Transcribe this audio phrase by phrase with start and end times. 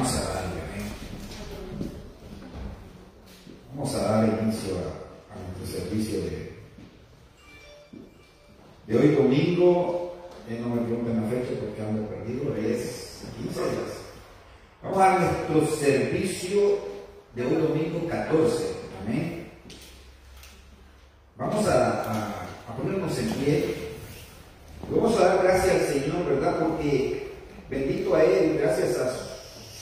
[0.00, 0.60] vamos a darle.
[3.74, 6.52] Vamos a dar inicio a, nuestro servicio de,
[8.86, 10.14] de hoy domingo.
[10.48, 13.72] Eh, no me pregunten la fecha porque ando perdido, es 15 días.
[14.82, 16.78] Vamos a nuestro servicio
[17.34, 18.64] de hoy domingo 14.
[19.04, 19.50] Amén.
[21.36, 23.74] Vamos a, a ponernos en pie.
[24.90, 26.58] Vamos a dar gracias al Señor, ¿verdad?
[26.58, 27.32] Porque
[27.68, 29.30] bendito a Él, gracias a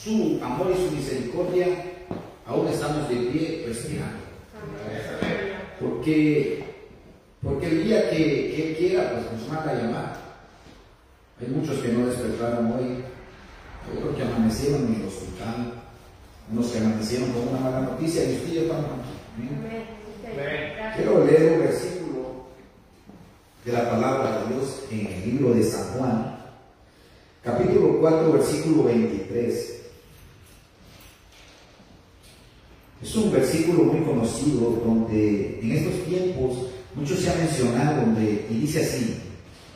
[0.03, 1.67] su amor y su misericordia,
[2.45, 4.17] aún estamos de pie respirando.
[5.79, 6.63] Porque,
[7.43, 8.75] porque el día que, Él
[9.49, 10.17] quiera, pues nos manda a llamar.
[11.41, 13.03] Hay muchos que no despertaron hoy,
[13.95, 15.73] otros que amanecieron en el hospital,
[16.51, 18.23] unos que amanecieron con una mala noticia.
[18.23, 18.85] Y usted ya estamos
[20.95, 22.45] Quiero leer un versículo
[23.63, 26.37] de la palabra de Dios en el libro de San Juan,
[27.43, 29.75] capítulo 4, versículo 23.
[33.01, 38.55] Es un versículo muy conocido donde en estos tiempos mucho se ha mencionado donde, y
[38.55, 39.28] dice así,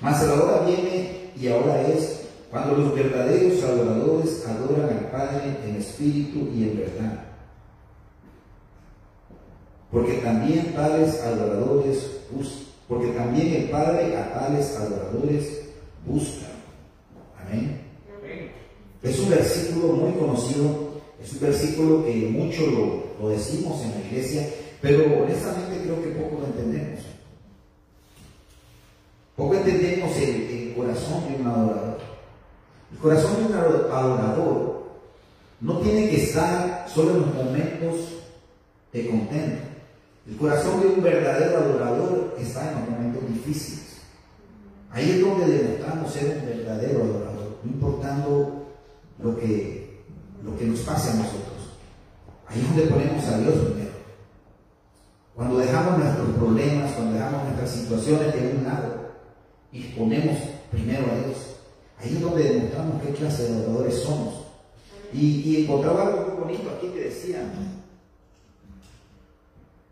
[0.04, 5.78] mas la hora viene y ahora es cuando los verdaderos adoradores adoran al Padre en
[5.78, 7.24] espíritu y en verdad.
[9.90, 12.20] Porque también tales adoradores,
[12.88, 15.62] porque también el Padre a tales adoradores
[16.06, 16.48] busca.
[17.42, 17.82] Amén.
[19.02, 24.08] Es un versículo muy conocido, es un versículo que mucho lo, lo decimos en la
[24.08, 24.50] iglesia,
[24.82, 27.13] pero honestamente creo que poco lo entendemos.
[29.36, 31.98] Poco entendemos el, corazón de un adorador.
[32.92, 33.54] El corazón de un
[33.92, 34.84] adorador
[35.60, 37.96] no tiene que estar solo en los momentos
[38.92, 39.62] de contento.
[40.28, 44.02] El corazón de un verdadero adorador está en los momentos difíciles.
[44.92, 48.66] Ahí es donde demostramos ser un verdadero adorador, no importando
[49.20, 50.02] lo que,
[50.44, 51.78] lo que nos pase a nosotros.
[52.48, 53.94] Ahí es donde ponemos a Dios primero.
[55.36, 58.93] Cuando dejamos nuestros problemas, cuando dejamos nuestras situaciones de un lado
[59.74, 60.38] y ponemos
[60.72, 61.38] primero a Dios,
[62.00, 64.36] ahí es donde demostramos qué clase de adoradores somos.
[65.12, 67.42] Y, y encontraba algo muy bonito aquí que decía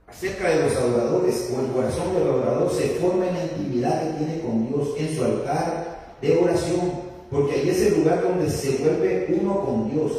[0.08, 4.24] acerca de los adoradores o el corazón del adorador se forma en la intimidad que
[4.24, 6.92] tiene con Dios en su altar de oración,
[7.32, 10.12] porque ahí es el lugar donde se vuelve uno con Dios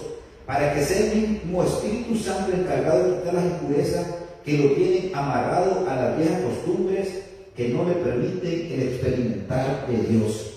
[0.47, 4.07] para que sea el mismo Espíritu Santo encargado de quitar las impurezas
[4.45, 7.22] que lo tienen amarrado a las viejas costumbres
[7.57, 10.53] que no le permiten el experimentar de Dios.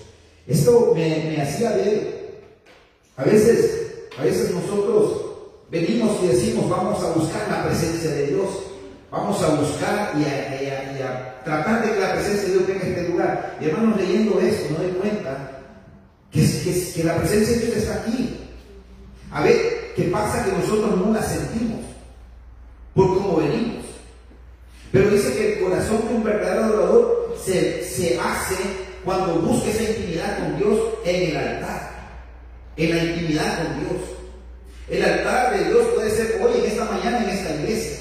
[0.46, 2.42] Esto me, hacía ver,
[3.16, 5.22] a veces, a veces nosotros
[5.70, 8.48] venimos y decimos, vamos a buscar la presencia de Dios,
[9.10, 13.08] vamos a buscar y a, tratar de que la presencia de Dios venga en este
[13.08, 13.58] lugar.
[13.60, 15.60] Y hermanos, leyendo esto, no doy cuenta
[16.32, 18.36] que, que la presencia de Dios está aquí.
[19.30, 20.44] A ver, ¿qué pasa?
[20.44, 21.80] Que nosotros no la sentimos
[22.94, 23.85] por cómo venimos.
[24.92, 28.56] Pero dice que el corazón de un verdadero adorador se, se hace
[29.04, 31.90] cuando busca esa intimidad con Dios en el altar.
[32.76, 34.02] En la intimidad con Dios.
[34.88, 37.98] El altar de Dios puede ser hoy, en esta mañana, en esta iglesia.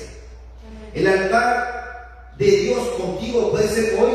[0.94, 4.12] El altar de Dios contigo puede ser hoy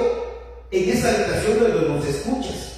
[0.71, 2.71] en esa habitación donde nos escuchas.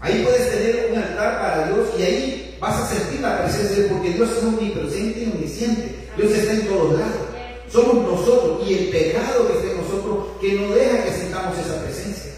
[0.00, 3.76] Ahí puedes tener un altar para Dios y ahí vas a sentir la presencia de
[3.76, 5.94] Dios porque Dios es omnipresente y omnisciente.
[6.16, 7.25] Dios está en todos lados.
[7.70, 11.82] Somos nosotros y el pecado que está en nosotros que no deja que sintamos esa
[11.82, 12.32] presencia.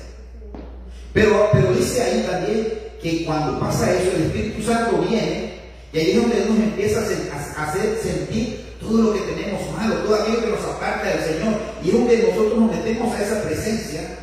[1.12, 2.68] Pero, pero dice ahí también
[3.02, 5.58] que cuando pasa eso, el Espíritu Santo viene
[5.92, 10.14] y ahí es donde nos empieza a hacer sentir todo lo que tenemos malo, todo
[10.16, 11.54] aquello que nos aparta del Señor.
[11.82, 14.18] Y es donde nosotros nos metemos a esa presencia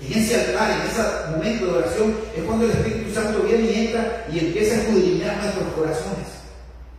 [0.00, 3.86] en ese altar, en ese momento de oración, es cuando el Espíritu Santo viene y
[3.86, 6.28] entra y empieza a escudriñar nuestros corazones.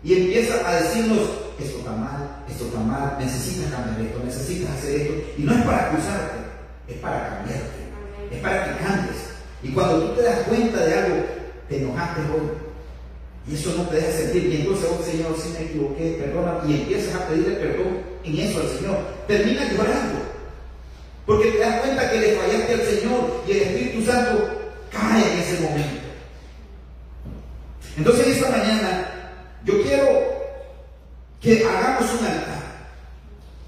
[0.03, 1.29] Y empieza a decirnos,
[1.59, 5.13] esto está mal, esto está mal, necesitas cambiar esto, necesitas hacer esto.
[5.37, 6.37] Y no es para acusarte,
[6.87, 7.79] es para cambiarte,
[8.31, 9.17] es para que cambies.
[9.63, 11.25] Y cuando tú te das cuenta de algo,
[11.67, 12.67] te enojaste hoy.
[13.49, 14.45] Y eso no te deja sentir.
[14.45, 16.61] Y entonces, oh Señor, si me equivoqué, perdona.
[16.67, 18.97] Y empiezas a pedirle perdón en eso al Señor.
[19.25, 20.19] Termina llorando.
[21.25, 24.49] Porque te das cuenta que le fallaste al Señor y el Espíritu Santo
[24.91, 26.01] cae en ese momento.
[27.97, 29.07] Entonces esta mañana
[29.65, 30.36] yo quiero
[31.47, 32.57] que hagamos un altar.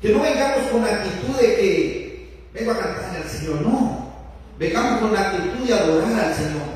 [0.01, 3.61] Que no vengamos con la actitud de que vengo a cantar al Señor.
[3.61, 4.13] No.
[4.57, 6.69] Vengamos con la actitud de adorar al Señor.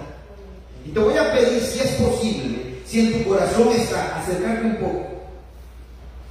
[0.86, 4.76] Y te voy a pedir si es posible, si en tu corazón está, acercarte un
[4.78, 5.10] poco.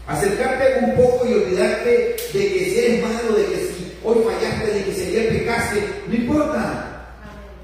[0.06, 3.72] Acercarte un poco y olvidarte de que si eres malo, de que
[4.04, 6.91] hoy fallaste de que se pecaste, no importa.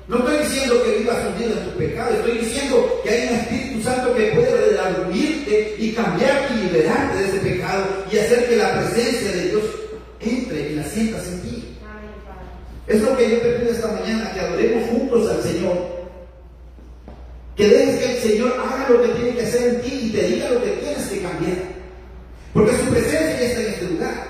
[0.09, 3.83] No estoy diciendo que vivas hundido en tus pecados, estoy diciendo que hay un Espíritu
[3.83, 5.39] Santo que puede redarguirte
[5.99, 9.65] cambiarte y liberarte de ese pecado y hacer que la presencia de Dios
[10.21, 11.79] entre y la sientas en ti.
[12.87, 15.77] Es lo que yo te pido esta mañana, que adoremos juntos al Señor.
[17.57, 20.23] Que dejes que el Señor haga lo que tiene que hacer en ti y te
[20.23, 21.59] diga lo que tienes que cambiar.
[22.55, 24.29] Porque su presencia ya está en este lugar.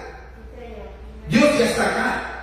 [1.29, 2.38] Dios ya está acá.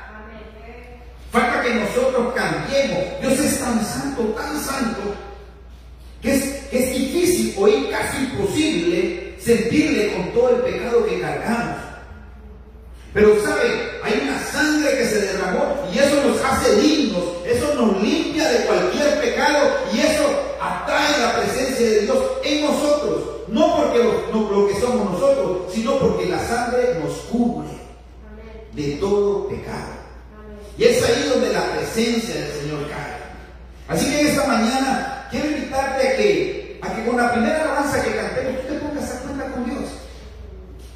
[1.36, 3.04] Falta que nosotros cambiemos.
[3.20, 5.02] Dios es tan santo, tan santo,
[6.22, 11.76] que es, difícil o es casi imposible sentirle con todo el pecado que cargamos.
[13.14, 13.66] Pero sabe,
[14.02, 18.66] hay una sangre que se derramó y eso nos hace dignos, eso nos limpia de
[18.66, 20.24] cualquier pecado y eso
[20.62, 23.24] atrae la presencia de Dios en nosotros.
[23.50, 27.68] No porque lo, lo que somos nosotros, sino porque la sangre nos cubre
[28.72, 30.05] de todo pecado.
[30.78, 33.16] Y es ahí donde la presencia del Señor cae.
[33.88, 38.04] Así que en esta mañana quiero invitarte a que, a que con la primera alabanza
[38.04, 39.90] que cantemos, tú te pongas a cuenta con Dios.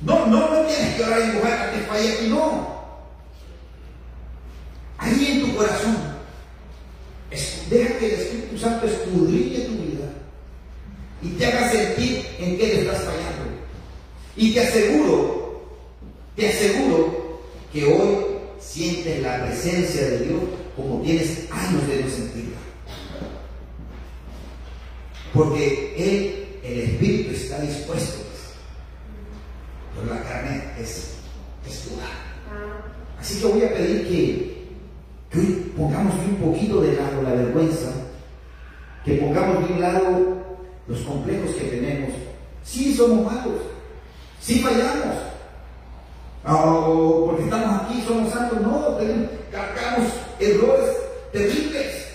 [0.02, 2.80] No, no, no tienes que orar y a que falle aquí, no.
[4.98, 5.98] Ahí en tu corazón,
[7.70, 10.06] deja que el Espíritu Santo escudriñe tu vida
[11.22, 13.46] y te haga sentir en qué le estás fallando.
[14.36, 15.70] Y te aseguro,
[16.36, 17.40] te aseguro
[17.72, 20.42] que hoy sientes la presencia de Dios
[20.76, 22.58] como tienes años de no sentirla.
[25.34, 28.20] Porque Él, el Espíritu, está dispuesto.
[29.96, 31.16] Pero la carne es,
[31.68, 31.90] es
[33.20, 34.68] Así que voy a pedir que,
[35.30, 37.92] que hoy pongamos un poquito de lado la vergüenza,
[39.04, 40.38] que pongamos de un lado
[40.88, 42.12] los complejos que tenemos.
[42.64, 43.62] Sí somos malos,
[44.40, 45.29] sí fallamos,
[46.46, 48.62] o porque estamos aquí, somos santos.
[48.62, 48.98] No,
[49.52, 50.08] cargamos
[50.40, 50.96] errores
[51.32, 52.08] terribles.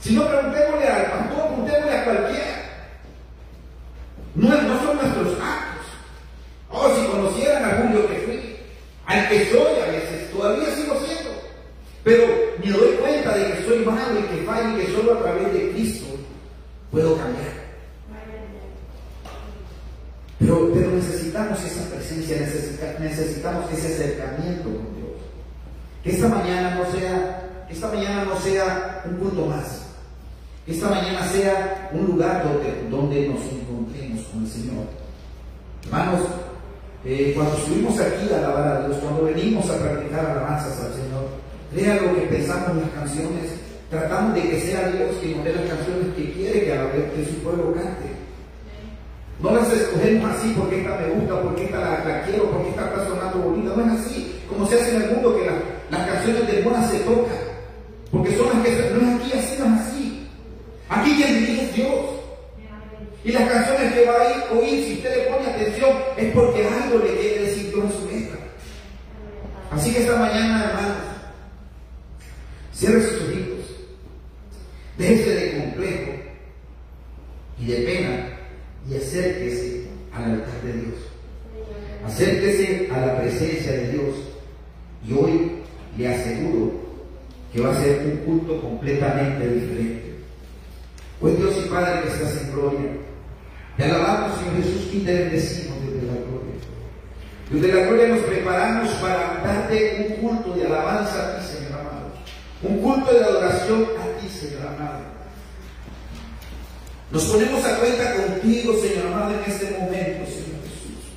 [0.00, 2.50] Si no, preguntémosle al pastor, preguntémosle a cualquiera.
[4.34, 5.86] No, no son nuestros actos.
[6.70, 8.56] Oh, si conocieran a Julio que fui,
[9.06, 11.30] al que soy a veces, todavía sigo siendo.
[12.04, 12.24] Pero
[12.64, 15.52] me doy cuenta de que soy malo y que fallo y que solo a través
[15.52, 16.06] de Cristo
[16.90, 17.59] puedo cambiar.
[20.40, 22.38] Pero, necesitamos esa presencia,
[22.98, 25.20] necesitamos ese acercamiento con Dios.
[26.02, 29.82] Que esta mañana no sea, esta mañana no sea un punto más.
[30.64, 34.86] Que esta mañana sea un lugar donde, donde nos encontremos con el Señor.
[35.84, 36.20] Hermanos,
[37.04, 41.28] eh, cuando estuvimos aquí a alabar a Dios, cuando venimos a practicar alabanzas al Señor,
[41.74, 43.50] lea lo que pensamos en las canciones,
[43.90, 47.26] tratamos de que sea Dios quien nos dé las canciones que quiere que, a que
[47.26, 48.29] su pueblo cante.
[49.42, 53.06] No las escogemos así porque esta me gusta, porque esta la, quiero, porque esta está
[53.06, 53.74] sonando bonita.
[53.74, 55.50] No es así como se hace en el mundo que
[55.90, 57.38] las canciones de moda se tocan.
[58.10, 60.28] Porque son las que no es aquí así, no es así.
[60.90, 62.06] Aquí quien dirige es Dios.
[63.24, 66.98] Y las canciones que va a oír, si usted le pone atención, es porque algo
[66.98, 68.38] le quiere decir Dios en su letra.
[69.70, 70.96] Así que esta mañana, hermanos,
[72.74, 73.66] cierre sus ojitos,
[74.98, 76.12] déjese de complejo
[77.58, 78.40] y de pena
[78.88, 80.94] y acérquese al altar de Dios.
[82.06, 84.16] Acérquese a la presencia de Dios
[85.06, 85.52] y hoy
[85.96, 86.72] le aseguro
[87.52, 90.14] que va a ser un culto completamente diferente.
[91.20, 92.90] Pues Dios y Padre que estás en gloria,
[93.76, 96.50] te alabamos Señor Jesús y te bendecimos desde la gloria.
[97.50, 102.12] Desde la gloria nos preparamos para darte un culto de alabanza a ti, Señor amado.
[102.62, 105.10] Un culto de adoración a ti, Señor amado.
[107.10, 111.10] Nos ponemos a cuenta contigo, Señor amado, en este momento, Señor Jesús.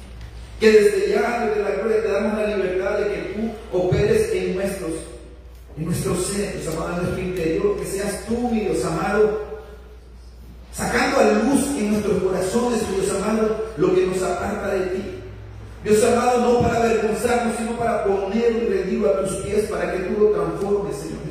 [0.60, 4.56] Que desde ya, desde la gloria, te damos la libertad de que tú operes en
[4.56, 4.92] nuestros,
[5.78, 9.40] en nuestros seres, amado, en nuestro interior, que seas tú, mi Dios amado,
[10.72, 15.04] sacando a luz en nuestros corazones, Dios amado, lo que nos aparta de ti.
[15.84, 20.00] Dios amado, no para avergonzarnos, sino para poner y rendirlo a tus pies, para que
[20.00, 21.24] tú lo transformes, Señor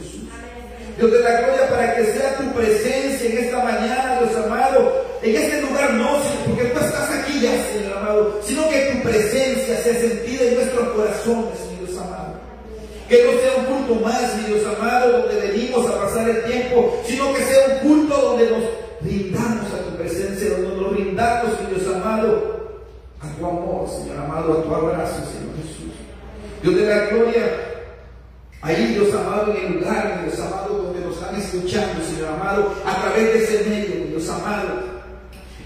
[0.98, 5.36] Dios de la gloria, para que sea tu presencia en esta mañana, Dios amado, en
[5.36, 9.94] este lugar no, porque tú estás aquí ya, Señor amado, sino que tu presencia sea
[9.94, 12.34] sentida en nuestros corazones, mi Dios amado.
[13.08, 17.02] Que no sea un culto más, mi Dios amado, donde venimos a pasar el tiempo,
[17.06, 18.62] sino que sea un culto donde nos
[19.00, 22.82] rindamos a tu presencia, donde nos rindamos, mi Dios amado,
[23.20, 25.92] a tu amor, Señor amado, a tu abrazo, Señor Jesús.
[26.62, 27.72] Dios de la gloria,
[28.62, 32.94] Ahí, Dios amado, en el lugar, Dios amado, donde nos están escuchando, Señor amado, a
[33.02, 34.68] través de ese medio, Dios amado.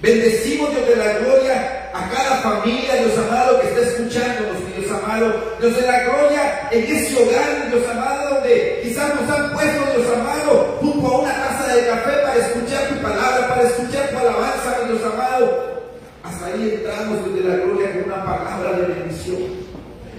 [0.01, 5.57] Bendecimos, Dios de la gloria, a cada familia, Dios amado, que está escuchándonos, Dios amado.
[5.61, 10.13] Dios de la gloria, en ese hogar, Dios amado, donde quizás nos han puesto, Dios
[10.15, 14.79] amado, junto a una taza de café para escuchar tu palabra, para escuchar tu alabanza,
[14.87, 15.83] Dios amado.
[16.25, 19.67] ahí entramos desde la gloria con una palabra de bendición.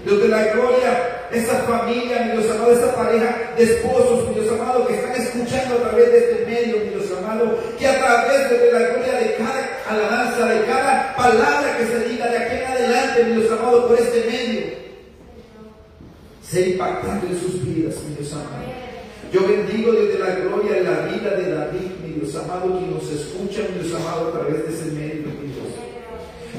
[0.04, 4.86] Desde la gloria, esa familia, mi Dios amado, esa pareja de esposos, mi Dios amado,
[4.86, 8.78] que están escuchando a través de este medio, Dios amado, que a través de la
[8.78, 13.40] gloria de cada alabanza, de cada palabra que se diga de aquí en adelante, mi
[13.40, 14.66] Dios amado, por este medio,
[16.42, 18.68] sea impactando en sus vidas, mi Dios amado.
[19.32, 23.60] Yo bendigo desde la gloria la vida de David, mi Dios amado, quien nos escucha,
[23.68, 25.68] mi Dios amado, a través de ese medio, mi Dios.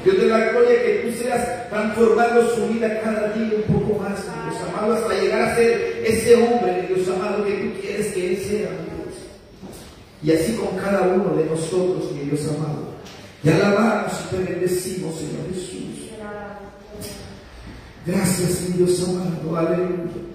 [0.04, 4.18] Dios de la gloria que tú seas transformando su vida cada día un poco más,
[4.20, 8.06] mi Dios amado, hasta llegar a ser ese hombre, mi Dios amado, que tú quieres
[8.12, 9.16] que él sea, mi Dios.
[10.22, 12.89] Y así con cada uno de nosotros, mi Dios amado.
[13.42, 16.10] Y alabamos y te bendecimos, Señor Jesús.
[18.04, 19.56] Gracias, mi Dios amado.
[19.56, 20.30] Aleluya.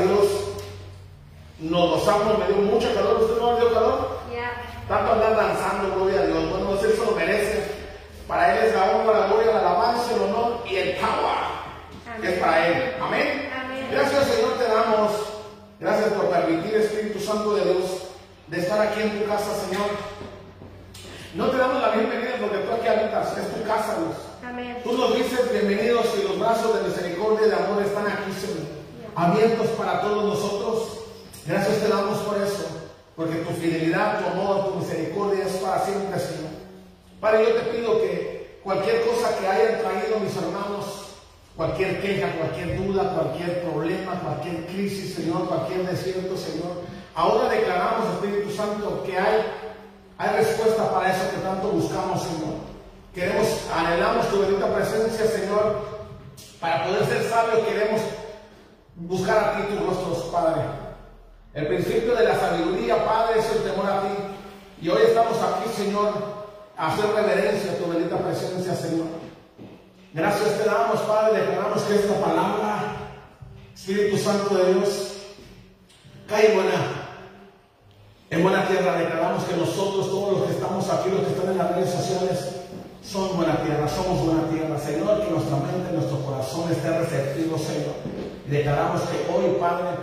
[0.00, 0.26] Dios
[1.60, 4.20] nos gozamos, me dio mucho calor, ¿usted no le dio calor?
[4.88, 6.50] Tanto andar danzando, gloria a Dios.
[6.50, 7.62] Bueno, Él se lo merece.
[8.26, 12.20] Para Él es la honra, la gloria, la alabanza, el honor y el power.
[12.20, 12.94] Que es para Él.
[13.00, 13.50] Amén.
[13.54, 13.88] Amén.
[13.92, 15.12] Gracias, Señor, te damos.
[15.78, 18.08] Gracias por permitir, Espíritu Santo de Dios,
[18.48, 19.86] de estar aquí en tu casa, Señor.
[21.34, 24.16] No te damos la bienvenida porque tú aquí habitas, es tu casa, Dios.
[24.44, 24.78] Amén.
[24.82, 28.79] Tú nos dices bienvenidos y los brazos de misericordia y de amor están aquí, Señor,
[29.14, 30.98] abiertos para todos nosotros.
[31.46, 32.66] Gracias te damos por eso,
[33.16, 36.50] porque tu fidelidad, tu amor, tu misericordia es para siempre, Señor.
[37.20, 41.14] Padre, yo te pido que cualquier cosa que hayan traído mis hermanos,
[41.56, 46.82] cualquier queja, cualquier duda, cualquier problema, cualquier crisis, Señor, cualquier desierto, Señor,
[47.14, 49.44] ahora declaramos, Espíritu Santo, que hay,
[50.18, 52.70] hay respuesta para eso que tanto buscamos, Señor.
[53.14, 56.00] Queremos, anhelamos tu bendita presencia, Señor,
[56.60, 58.00] para poder ser sabios, queremos
[58.96, 60.62] buscar a ti tus rostros, Padre.
[61.52, 64.14] El principio de la sabiduría, Padre, es el temor a ti.
[64.82, 66.12] Y hoy estamos aquí, Señor,
[66.76, 69.06] a hacer reverencia a tu bendita presencia, Señor.
[70.12, 72.96] Gracias te damos, Padre, declaramos que esta palabra,
[73.74, 75.12] Espíritu Santo de Dios,
[76.28, 77.10] cae buena,
[78.30, 78.98] en buena tierra.
[78.98, 82.56] Declaramos que nosotros, todos los que estamos aquí, los que están en las redes sociales,
[83.02, 84.78] son buena tierra, somos buena tierra.
[84.78, 87.94] Señor, que nuestra mente, nuestro corazón esté receptivo, Señor
[88.50, 89.96] declaramos que hoy, Padre,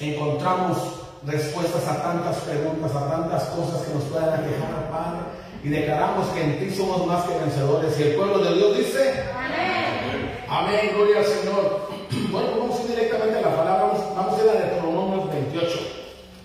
[0.00, 0.78] encontramos
[1.26, 5.20] respuestas a tantas preguntas, a tantas cosas que nos puedan aquejar, Padre.
[5.64, 7.98] Y declaramos que en ti somos más que vencedores.
[7.98, 10.44] Y el pueblo de Dios dice, amén.
[10.48, 11.92] Amén, gloria al Señor.
[12.30, 13.84] Bueno, vamos a ir directamente a la palabra.
[13.84, 15.78] Vamos, vamos a ir a Deuteronomio 28.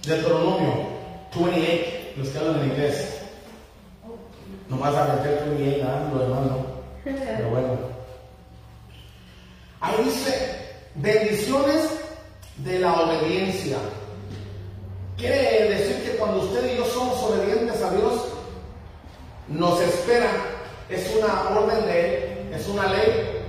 [0.06, 0.74] Deuteronomio
[1.36, 3.22] 28, los que hablan en inglés.
[4.70, 6.66] Nomás a meter 28, nada, lo demás no.
[7.04, 7.78] Pero bueno.
[9.82, 10.57] Ahí dice,
[10.98, 11.90] bendiciones
[12.58, 13.78] de la obediencia.
[15.18, 18.26] Quiere decir que cuando usted y yo somos obedientes a Dios,
[19.48, 20.30] nos espera,
[20.90, 23.42] es una orden de Él, es una ley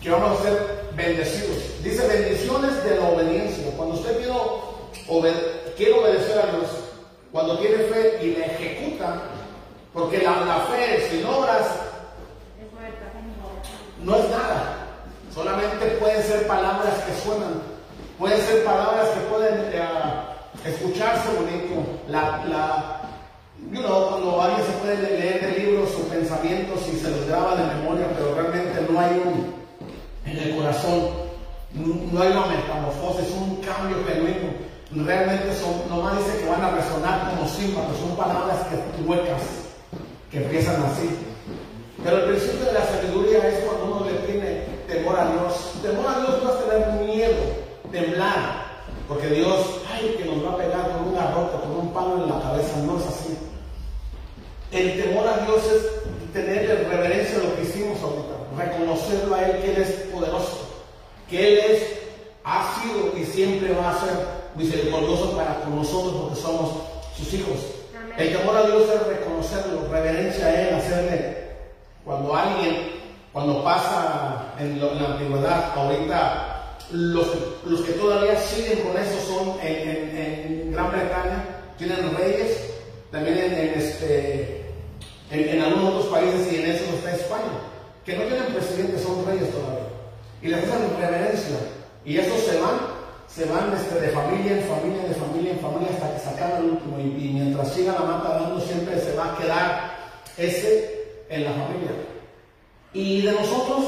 [0.00, 1.82] que vamos a ser bendecidos.
[1.82, 3.64] Dice bendiciones de la obediencia.
[3.76, 4.18] Cuando usted
[5.76, 6.70] quiere, obedecer a Dios,
[7.32, 9.22] cuando tiene fe y la ejecuta,
[9.92, 11.66] porque la, la fe sin obras
[14.02, 14.83] no es nada.
[15.34, 17.60] Solamente pueden ser palabras que suenan,
[18.20, 19.82] pueden ser palabras que pueden eh,
[20.64, 21.82] escucharse bonito.
[22.06, 23.00] La,
[23.72, 28.06] cuando alguien se puede leer de libros sus pensamientos y se los graba de memoria,
[28.16, 29.54] pero realmente no hay un,
[30.24, 31.08] en el corazón,
[31.74, 34.54] no, hay una metamorfosis, un cambio genuino.
[35.04, 39.42] Realmente son, nomás dice que van a resonar como símbolos, son palabras que huecas,
[40.30, 41.10] que empiezan así.
[42.04, 45.72] Pero el principio de la sabiduría es cuando uno le tiene temor a Dios.
[45.82, 47.36] Temor a Dios no es tener miedo,
[47.90, 48.64] temblar,
[49.08, 52.30] porque Dios, ay, que nos va a pegar con una roca, con un palo en
[52.30, 53.38] la cabeza, no es así.
[54.70, 59.62] El temor a Dios es tener reverencia a lo que hicimos ahorita, reconocerlo a Él
[59.62, 60.68] que Él es poderoso,
[61.28, 61.82] que Él es,
[62.44, 64.10] ha sido y siempre va a ser
[64.56, 66.70] misericordioso para con nosotros porque somos
[67.16, 67.56] sus hijos.
[68.16, 71.44] El temor a Dios es reconocerlo, reverencia a Él, hacerle,
[72.04, 73.03] cuando alguien,
[73.34, 77.26] cuando pasa en, la antigüedad, ahorita los,
[77.66, 81.44] los, que todavía siguen con eso son en, Gran Bretaña,
[81.76, 82.70] tienen reyes,
[83.10, 84.70] también en, este,
[85.32, 87.58] en, algunos otros países y en eso está España,
[88.04, 89.88] que no tienen presidente, son reyes todavía.
[90.40, 91.56] Y les hacen reverencia.
[92.04, 92.78] Y esos se van,
[93.26, 96.64] se van este, de familia en familia, de familia en familia, hasta que sacan al
[96.66, 97.00] último.
[97.00, 99.96] Y, mientras siga la mata dando, siempre se va a quedar
[100.36, 102.13] ese en la familia.
[102.94, 103.84] Y de nosotros,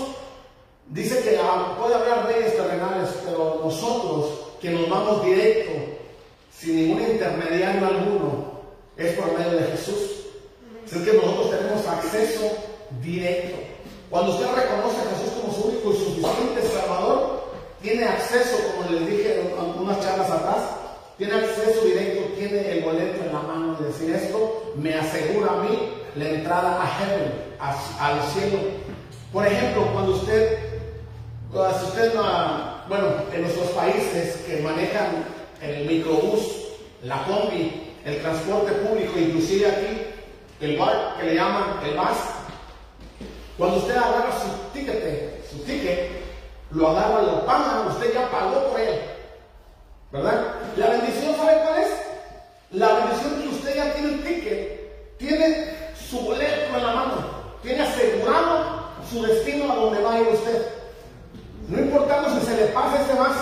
[0.88, 4.30] dice que ah, puede haber reyes terrenales, pero nosotros
[4.60, 5.72] que nos vamos directo,
[6.52, 8.56] sin ningún intermediario alguno,
[8.96, 10.26] es por medio de Jesús.
[10.84, 12.50] Es que nosotros tenemos acceso
[13.02, 13.56] directo.
[14.10, 17.50] Cuando usted reconoce a Jesús como su único y suficiente Salvador,
[17.82, 20.62] tiene acceso, como les dije en unas charlas atrás,
[21.18, 25.62] tiene acceso directo, tiene el boleto en la mano de decir esto, me asegura a
[25.62, 28.58] mí la entrada a heaven, al cielo.
[29.32, 30.58] Por ejemplo, cuando usted,
[31.52, 32.14] cuando usted,
[32.88, 35.24] bueno, en nuestros países que manejan
[35.60, 36.42] el microbús,
[37.02, 40.02] la combi, el transporte público, inclusive aquí,
[40.60, 42.18] el bar que le llaman el bus,
[43.58, 46.10] cuando usted agarra su ticket, su ticket,
[46.70, 49.00] lo agarra, lo paga, usted ya pagó por él.
[50.12, 50.54] ¿Verdad?
[50.76, 51.90] La bendición, ¿sabe cuál es?
[52.70, 55.74] La bendición que usted ya tiene el ticket, tiene
[56.08, 57.14] su boleto en la mano,
[57.62, 60.66] tiene asegurado su destino a donde va a ir usted.
[61.68, 63.36] No importando si se le pasa ese más,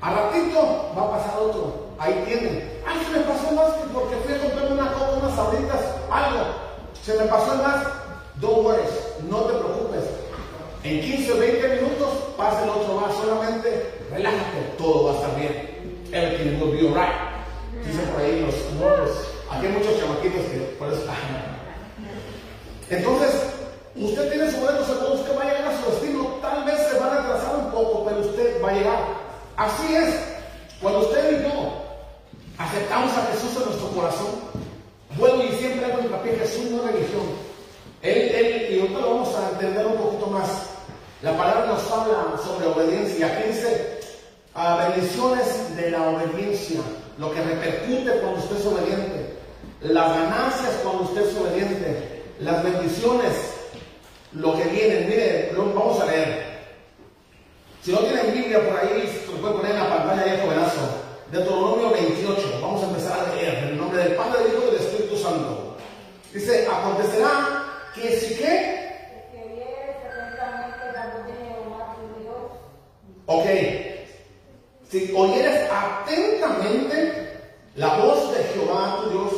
[0.00, 1.92] a ratito va a pasar otro.
[1.98, 2.64] Ahí tiene.
[2.86, 5.80] Ay, se me pasó más porque fui a una copa, unas sabritas,
[6.10, 6.44] algo.
[7.04, 7.86] Se me pasó el más.
[8.40, 8.82] Don't worry,
[9.28, 10.04] no te preocupes.
[10.82, 13.14] En 15 o 20 minutos pasa el otro más.
[13.14, 16.08] Solamente relájate, todo va a estar bien.
[16.12, 17.14] Everything will be alright.
[17.86, 19.10] Dicen por ahí los morros.
[19.50, 21.02] Aquí hay muchos chamaquitos que por eso.
[22.90, 23.61] Entonces,
[23.96, 26.24] usted tiene su boleto seguro, usted va a llegar a su destino.
[26.40, 29.04] Tal vez se va a retrasar un poco, pero usted va a llegar.
[29.56, 30.14] Así es.
[30.80, 31.72] Cuando usted y yo
[32.58, 34.52] aceptamos a Jesús en nuestro corazón,
[35.16, 37.22] bueno, y siempre hago hincapié, Jesús no es religión.
[38.02, 40.48] Él, él, y ahorita lo vamos a entender un poquito más.
[41.22, 43.26] La palabra nos habla sobre obediencia.
[43.26, 44.00] Aquí dice,
[44.54, 46.80] a bendiciones de la obediencia,
[47.18, 49.36] lo que repercute cuando usted es obediente,
[49.82, 53.32] las ganancias cuando usted es obediente, las bendiciones,
[54.34, 55.06] lo que viene.
[55.08, 56.52] Mire, vamos a leer.
[57.82, 60.80] Si no tienen Biblia por ahí, lo pueden poner en la pantalla ahí, jovenazo.
[61.30, 62.58] Deuteronomio 28.
[62.60, 65.16] Vamos a empezar a leer en el nombre del Padre, del Hijo y del Espíritu
[65.16, 65.76] Santo.
[66.32, 67.64] Dice, acontecerá
[67.94, 68.82] que si que...
[73.26, 73.46] Ok.
[74.90, 77.40] Si oyeres atentamente
[77.76, 79.32] la voz de Jehová tu Dios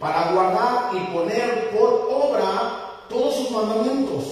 [0.00, 4.24] para guardar y poner por obra todos sus mandamientos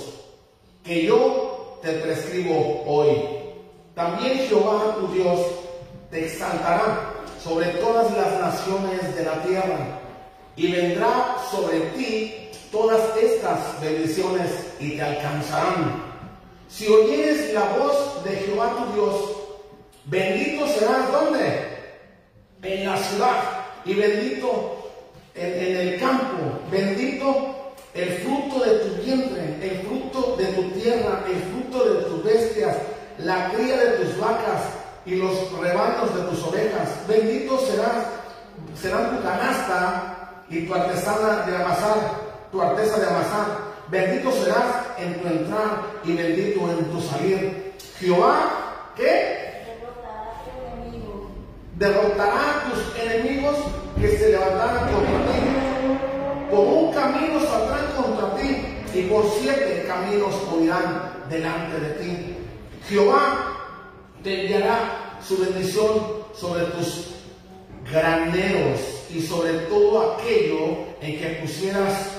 [0.84, 3.16] que yo te prescribo hoy.
[3.94, 5.40] También Jehová tu Dios
[6.10, 10.00] te exaltará sobre todas las naciones de la tierra
[10.56, 14.50] y vendrá sobre ti todas estas bendiciones
[14.80, 16.02] y te alcanzarán.
[16.68, 19.14] Si oyeres la voz de Jehová tu Dios,
[20.04, 21.76] bendito serás ¿dónde?
[22.62, 23.42] En la ciudad
[23.84, 24.76] y bendito
[25.34, 27.55] en, el campo, bendito
[27.96, 32.76] el fruto de tu vientre, el fruto de tu tierra, el fruto de tus bestias,
[33.18, 34.62] la cría de tus vacas
[35.06, 36.90] y los rebaños de tus ovejas.
[37.08, 38.04] Bendito serás,
[38.78, 41.96] será tu canasta y tu artesana de amasar,
[42.52, 43.46] tu artesa de amasar.
[43.88, 44.64] Bendito serás
[44.98, 47.72] en tu entrar y bendito en tu salir.
[47.98, 49.46] Jehová, ¿qué?
[51.76, 53.56] Derrotará a tus enemigos
[53.98, 55.65] que se levantaran contra ti.
[56.50, 58.56] Por un camino saldrán contra ti
[58.94, 62.36] y por siete caminos huirán delante de ti.
[62.88, 63.56] Jehová
[64.22, 67.08] te enviará su bendición sobre tus
[67.90, 68.80] graneros
[69.10, 72.10] y sobre todo aquello en que pusieras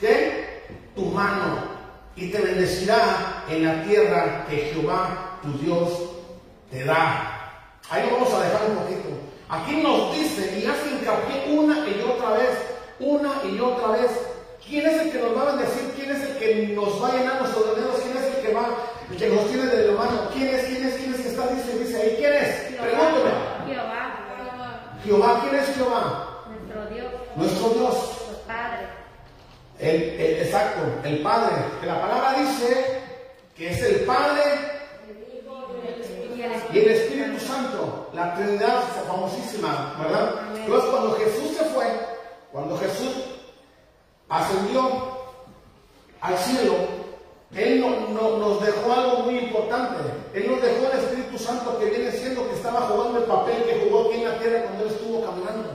[0.00, 0.50] ¿qué?
[0.94, 1.80] tu mano
[2.16, 5.88] y te bendecirá en la tierra que Jehová tu Dios
[6.70, 7.36] te da.
[7.88, 9.08] Ahí lo vamos a dejar un poquito.
[9.48, 12.50] Aquí nos dice y hace hincapié una y otra vez,
[13.00, 14.10] una y otra vez,
[14.66, 15.92] ¿quién es el que nos va a bendecir?
[15.96, 17.96] ¿Quién es el que nos va a llenar nuestros dedos?
[18.02, 18.68] ¿Quién es el que va,
[19.10, 20.28] el que nos tiene de la mano?
[20.32, 20.64] ¿Quién es?
[20.66, 20.94] ¿Quién es?
[20.96, 21.46] ¿Quién es que está?
[21.48, 22.48] Dice, dice ahí, ¿quién es?
[22.80, 23.30] Pregúntame.
[23.66, 26.26] Jehová, Jehová, ¿quién es Jehová?
[26.48, 27.94] nuestro Dios, Nuestro Dios.
[27.94, 28.86] nuestro Padre.
[29.78, 31.54] El, el- exacto, el Padre.
[31.80, 33.00] Que la palabra dice
[33.56, 34.42] que es el Padre
[36.34, 40.34] Y el y el Espíritu Santo, la Trinidad famosísima, ¿verdad?
[40.56, 41.84] Entonces cuando Jesús se fue,
[42.52, 43.12] cuando Jesús
[44.28, 44.82] ascendió
[46.20, 46.74] al cielo,
[47.54, 49.96] Él no- no- nos dejó algo muy importante.
[50.34, 53.84] Él nos dejó el Espíritu Santo que viene siendo que estaba jugando el papel que
[53.84, 55.68] jugó aquí en la tierra cuando Él estuvo caminando.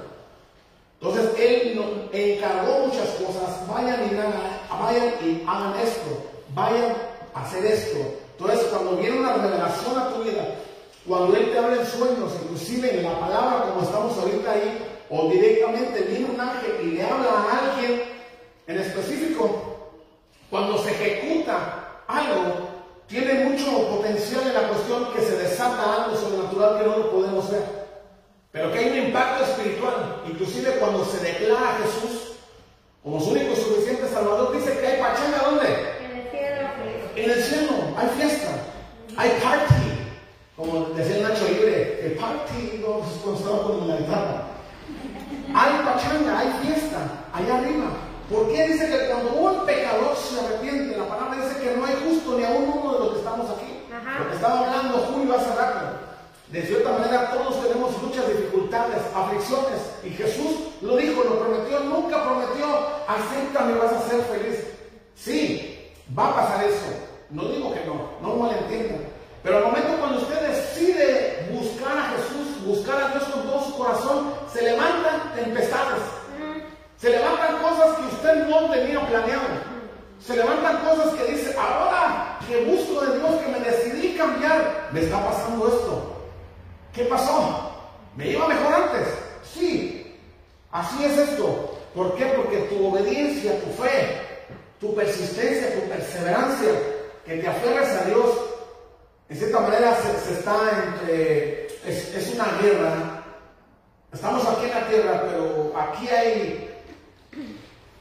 [1.01, 3.67] Entonces Él nos encargó muchas cosas.
[3.67, 4.34] Vayan y hagan,
[4.80, 6.23] vayan y hagan esto.
[6.53, 6.95] Vayan
[7.34, 7.97] a hacer esto.
[8.38, 10.45] Entonces cuando viene una revelación a tu vida,
[11.07, 14.78] cuando Él te habla en sueños, inclusive en la palabra como estamos ahorita ahí,
[15.10, 18.03] o directamente viene un ángel y le habla a alguien
[18.68, 19.91] en específico,
[20.49, 22.70] cuando se ejecuta algo,
[23.08, 27.51] tiene mucho potencial en la cuestión que se desata algo sobrenatural que no lo podemos
[27.51, 27.64] ver.
[28.51, 30.24] Pero que hay un impacto espiritual.
[30.28, 32.26] Inclusive cuando se declara a Jesús
[33.03, 35.68] como su único suficiente Salvador, dice que hay pachanga ¿dónde?
[36.03, 36.70] En el cielo,
[37.16, 38.51] En el cielo, hay fiesta,
[39.16, 39.74] hay party.
[40.56, 44.55] Como decía el Nacho Libre, el party, no, pues, cuando estaba con la guitarra.
[45.53, 46.97] Hay pachanga, hay fiesta,
[47.33, 47.86] allá arriba.
[48.29, 51.95] ¿Por qué dice que cuando un pecador se arrepiente, la palabra dice que no hay
[52.07, 53.83] justo ni a uno de los que estamos aquí?
[53.93, 54.19] Ajá.
[54.19, 56.05] Lo que estaba hablando Julio hace rato.
[56.49, 59.81] De cierta manera todos tenemos muchas dificultades, aflicciones.
[60.03, 62.65] Y Jesús lo dijo, lo prometió, nunca prometió,
[63.07, 64.59] acéptame y vas a ser feliz.
[65.15, 66.86] Sí, va a pasar eso.
[67.29, 69.14] No digo que no, no malentiendan.
[69.45, 73.77] Pero al momento cuando usted decide buscar a Jesús, buscar a Dios con todo su
[73.77, 76.01] corazón, se levantan tempestades.
[76.97, 79.43] Se levantan cosas que usted no tenía planeado.
[80.19, 85.01] Se levantan cosas que dice, ahora que busco de Dios, que me decidí cambiar, me
[85.01, 86.15] está pasando esto.
[86.91, 87.71] ¿Qué pasó?
[88.15, 89.07] ¿Me iba mejor antes?
[89.43, 90.17] Sí.
[90.71, 91.77] Así es esto.
[91.93, 92.25] ¿Por qué?
[92.35, 94.21] Porque tu obediencia, tu fe,
[94.79, 96.71] tu persistencia, tu perseverancia,
[97.23, 98.55] que te aferres a Dios,
[99.30, 103.23] en cierta manera se, se está entre, es, es una guerra.
[104.13, 106.69] Estamos aquí en la tierra, pero aquí hay,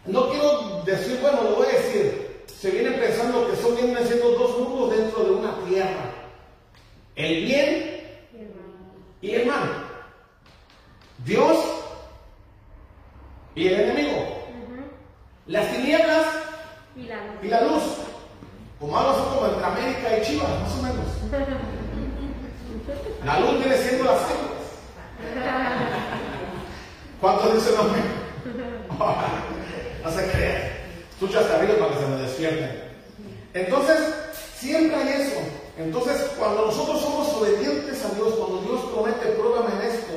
[0.07, 4.31] no quiero decir, bueno, lo voy a decir, se viene pensando que son vienen siendo
[4.31, 6.11] dos mundos dentro de una tierra.
[7.17, 7.95] El bien
[9.21, 9.85] y el mal.
[11.25, 11.59] Dios
[13.55, 14.45] y el enemigo.
[15.47, 16.27] Las tinieblas
[16.97, 17.83] y la luz.
[18.85, 21.07] Como algo así como entre América y Chivas, más o menos.
[23.25, 24.61] La luz viene siendo las águilas.
[27.19, 28.05] ¿Cuántos dicen amén?
[30.05, 30.73] no se creen.
[31.13, 32.83] Escucha hasta arriba para que se me despierten.
[33.55, 33.99] Entonces,
[34.55, 35.41] siempre hay eso.
[35.79, 40.13] Entonces, cuando nosotros somos obedientes a Dios, cuando Dios promete, pruébame en esto,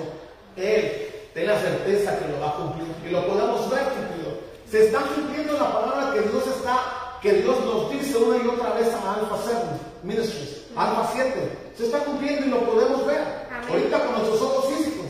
[0.57, 4.41] Él, ten la certeza que lo va a cumplir y lo podemos ver cumplido.
[4.69, 8.73] Se está cumpliendo la palabra que Dios está, que Dios nos dice una y otra
[8.73, 9.57] vez a Alpha 7
[10.03, 11.57] Ministries, Alpha 7.
[11.75, 13.21] Se está cumpliendo y lo podemos ver.
[13.51, 13.69] Amén.
[13.69, 15.05] Ahorita con nuestros ojos físicos.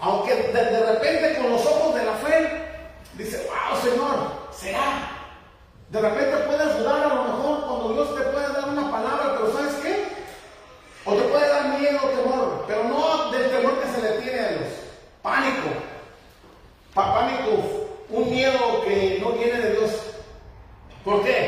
[0.00, 2.64] Aunque de, de repente con los ojos de la fe,
[3.14, 4.14] dice, wow, Señor,
[4.52, 5.10] será.
[5.90, 9.52] De repente puedes dudar a lo mejor cuando Dios te puede dar una palabra, pero
[9.52, 10.04] ¿sabes qué?
[11.04, 14.40] O te puede dar miedo o temor, pero no del temor que se le tiene
[14.40, 14.68] a Dios.
[15.22, 15.68] Pánico.
[16.94, 17.50] Pánico,
[18.10, 19.90] un miedo que no viene de Dios.
[21.04, 21.43] ¿Por qué?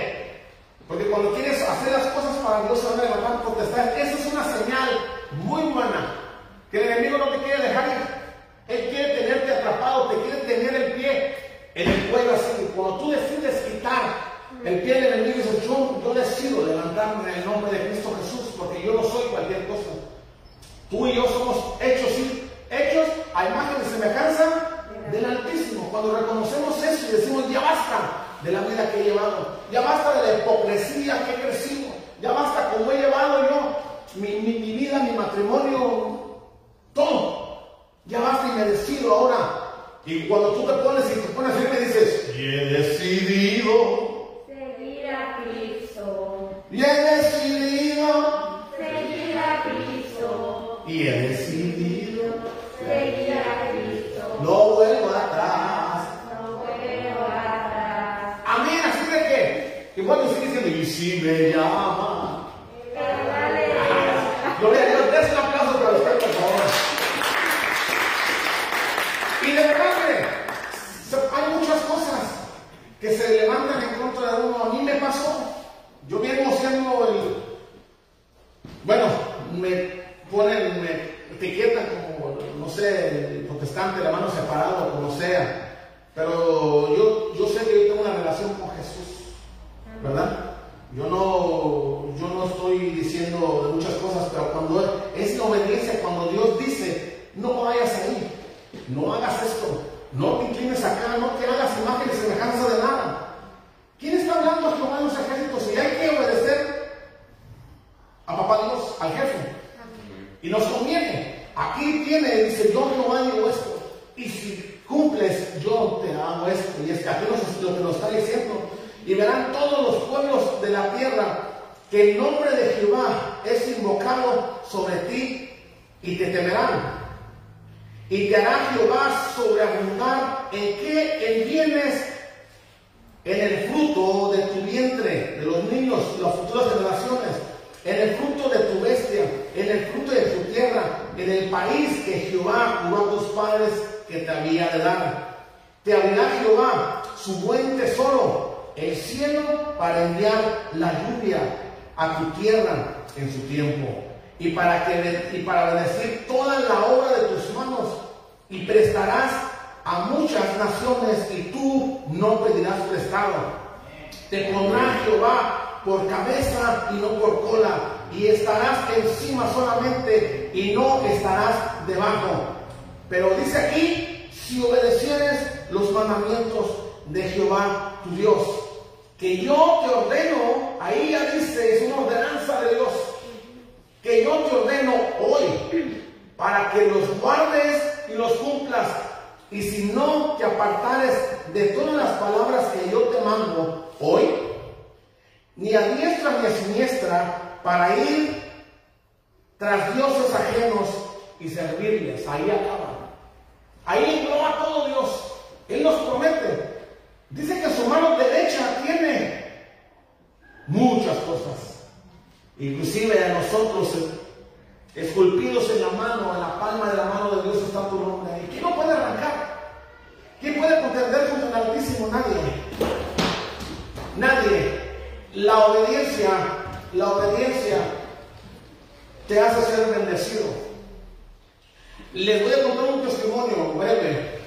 [232.16, 234.38] Les voy a contar un testimonio breve.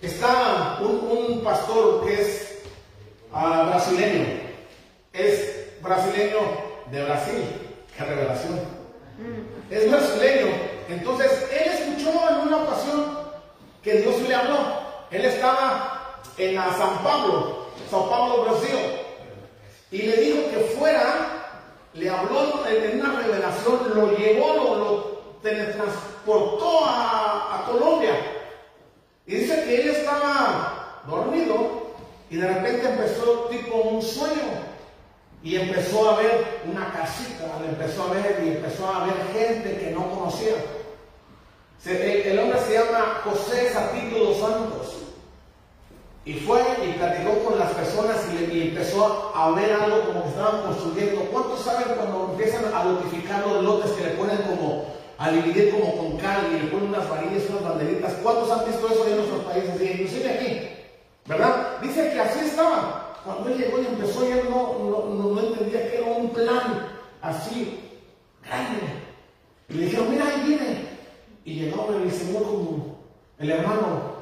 [0.00, 2.62] Está un, pastor que es
[3.32, 4.24] ah, brasileño.
[5.12, 6.38] Es brasileño
[6.92, 7.42] de Brasil.
[7.96, 8.54] ¡Qué revelación!
[9.18, 9.72] Mm.
[9.74, 10.46] Es brasileño.
[10.88, 13.18] Entonces, él escuchó en una ocasión
[13.82, 14.58] que Dios le habló.
[15.10, 18.78] Él estaba en la San Pablo, San Pablo, Brasil.
[19.90, 21.48] Y le dijo que fuera,
[21.94, 25.01] le habló en una revelación, lo llevó, lo, lo
[25.42, 28.14] teletransportó a, a Colombia.
[29.26, 31.82] Y dice que él estaba dormido
[32.30, 34.72] y de repente empezó tipo un sueño.
[35.42, 39.90] Y empezó a ver una casita, empezó a ver y empezó a ver gente que
[39.90, 40.54] no conocía.
[41.84, 44.98] El hombre se llama José Sapito dos Santos.
[46.24, 50.62] Y fue y platicó con las personas y, empezó a ver algo como que estaban
[50.62, 51.22] construyendo.
[51.32, 54.86] ¿Cuántos saben cuando empiezan a notificar los lotes que le ponen como
[55.22, 58.14] alivié como con cal y le ponen unas varillas, unas banderitas.
[58.22, 59.80] ¿Cuántos han visto eso en nuestros países?
[59.80, 60.68] Y inclusive aquí,
[61.26, 61.80] ¿verdad?
[61.80, 63.20] Dice que así estaba.
[63.24, 66.88] Cuando él llegó y empezó, ya no, no, no entendía que era un plan
[67.20, 67.78] así
[68.44, 68.80] grande.
[69.68, 70.88] Y le dijeron, mira, ahí viene.
[71.44, 72.96] Y llegó el Señor como
[73.38, 74.16] el hermano,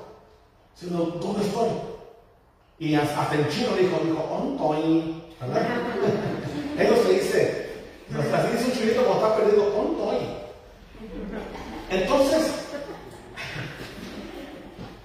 [0.75, 1.69] sino, ¿dónde estoy?
[2.79, 5.23] Y hasta el chino dijo, dijo, ontoy.
[5.41, 5.67] ¿Verdad?
[6.79, 7.71] Eso se dice.
[8.19, 10.40] Hasta así dice un chinito cuando está perdido, ontoy.
[11.91, 12.53] Entonces,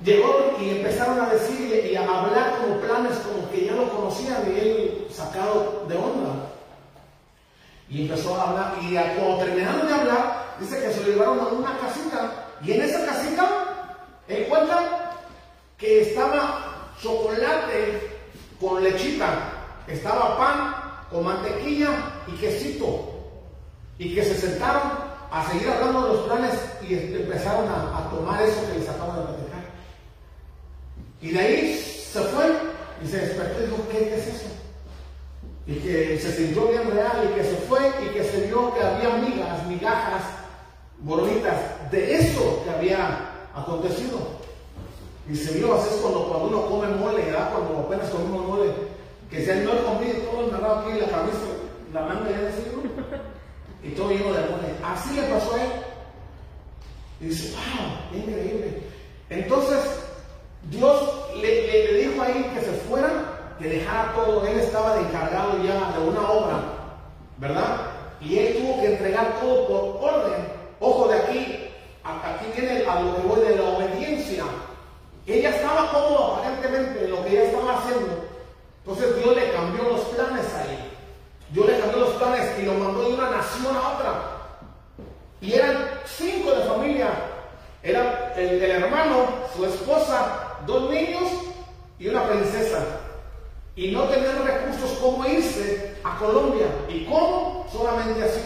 [0.04, 4.44] llegó y empezaron a decirle y a hablar como planes como que ya lo conocían
[4.48, 6.52] y él sacado de onda.
[7.90, 11.48] Y empezó a hablar y cuando terminaron de hablar, dice que se lo llevaron a
[11.48, 15.12] una casita y en esa casita encuentra
[15.78, 18.10] que estaba chocolate
[18.60, 19.52] con lechita,
[19.88, 20.76] estaba pan
[21.10, 21.90] con mantequilla
[22.28, 23.14] y quesito
[23.98, 26.54] y que se sentaron a seguir hablando de los planes
[26.88, 29.64] y empezaron a, tomar eso que les acabo de platicar.
[31.22, 32.46] Y de ahí se fue
[33.04, 34.46] y se despertó y dijo, ¿qué, es eso?
[35.68, 38.82] Y que se sintió bien real y que se fue y que se vio que
[38.82, 40.24] había migas, migajas,
[41.00, 44.20] bolitas de eso que había acontecido.
[45.30, 47.52] Y se vio, así es cuando, cuando uno come mole, ¿verdad?
[47.52, 48.72] Cuando apenas comimos mole,
[49.30, 51.40] que se no he comido todo enterrado aquí en la camisa,
[51.94, 52.76] la manga ya así.
[53.86, 54.68] Y todo lleno de mole.
[54.84, 55.70] Así le pasó a él.
[57.20, 58.82] Dice, wow, increíble.
[59.30, 59.80] Entonces,
[60.70, 63.10] Dios le, le- dijo ahí que se fuera,
[63.60, 64.46] que dejara todo.
[64.46, 66.60] Él estaba encargado ya de una obra,
[67.38, 67.78] ¿verdad?
[68.22, 70.48] Y él tuvo que entregar todo por orden.
[70.80, 71.58] Ojo de aquí,
[72.04, 74.44] a- aquí viene a lo que voy de la obediencia.
[75.28, 78.26] Ella estaba cómoda aparentemente en lo que ella estaba haciendo.
[78.86, 80.92] Entonces Dios le cambió los planes ahí.
[81.50, 84.14] Dios le cambió los planes y lo mandó de una nación a otra.
[85.42, 87.10] Y eran cinco de familia.
[87.84, 91.30] Era el, el hermano, su esposa, dos niños
[92.00, 92.80] y una princesa.
[93.76, 96.66] Y no tenían recursos cómo irse a Colombia.
[96.90, 97.68] ¿Y cómo?
[97.72, 98.42] Solamente así.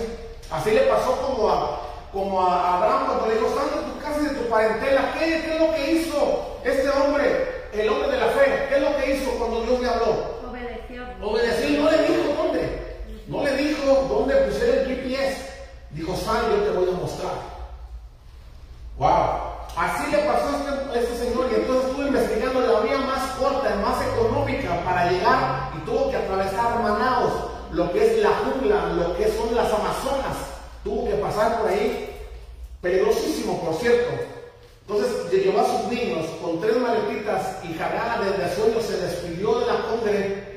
[0.49, 1.81] Así le pasó como a,
[2.11, 5.13] como a Abraham cuando le dijo, sal de tu casa y de tu parentela.
[5.13, 8.65] ¿Qué, ¿Qué es lo que hizo este hombre, el hombre de la fe?
[8.67, 10.39] ¿Qué es lo que hizo cuando Dios le habló?
[10.49, 11.03] Obedeció.
[11.21, 12.18] Obedeció y no le dijo.
[13.29, 15.49] No le dijo dónde pusiera el GPS.
[15.91, 17.31] Dijo, sal, yo te voy a mostrar.
[18.97, 19.49] Wow.
[19.77, 23.75] Así le pasó a este, este señor y entonces estuvo investigando la vía más corta,
[23.75, 27.31] más económica para llegar y tuvo que atravesar Manaos,
[27.71, 30.35] lo que es la jungla, lo que son las Amazonas.
[30.83, 32.09] Tuvo que pasar por ahí.
[32.81, 34.09] Peligrosísimo, por cierto.
[34.87, 39.67] Entonces llevó a sus niños con tres maletitas y cargada desde sueño se despidió de
[39.67, 40.48] la congre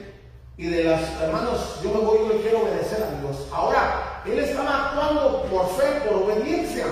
[0.63, 3.49] y de las hermanos, yo me voy, yo quiero obedecer a Dios.
[3.51, 6.85] Ahora, él estaba actuando por fe, por obediencia.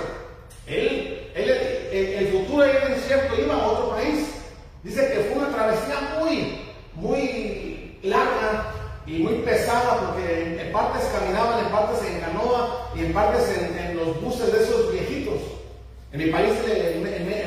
[0.67, 1.49] Él, él
[1.89, 4.27] el, el futuro era incierto, iba a otro país.
[4.83, 6.59] Dice que fue una travesía muy,
[6.95, 8.73] muy larga
[9.07, 13.95] y muy pesada porque en, partes caminaban, en partes en canoa y en partes en,
[13.95, 15.39] los buses de esos viejitos.
[16.11, 17.03] En mi país, en,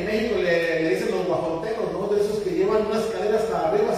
[0.07, 2.07] México, le, dicen los guajonteros, ¿no?
[2.07, 3.94] De esos que llevan una escalera hasta arriba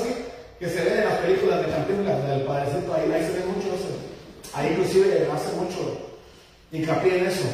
[0.59, 3.69] que se ven en las películas de Cantinflas, del Padrecito, ahí, ahí se ve mucho
[3.75, 3.89] eso.
[4.55, 5.99] Ahí inclusive hace mucho
[6.73, 7.45] hincapié en eso.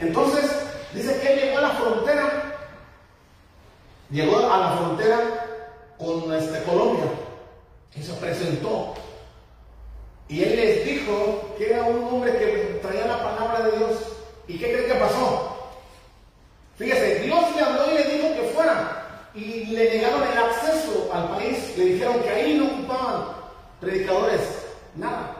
[0.00, 0.50] Entonces,
[0.92, 2.54] dice que él llegó a la frontera,
[4.10, 5.18] llegó a la frontera
[5.98, 7.04] con este, Colombia
[7.94, 8.94] y se presentó.
[10.28, 13.92] Y él les dijo que era un hombre que traía la palabra de Dios.
[14.48, 15.70] ¿Y qué cree que pasó?
[16.76, 19.01] Fíjese, Dios le habló y le dijo que fuera.
[19.34, 21.76] Y le negaron el acceso al país.
[21.76, 23.28] Le dijeron que ahí no ocupaban
[23.80, 24.40] predicadores.
[24.94, 25.36] Nada.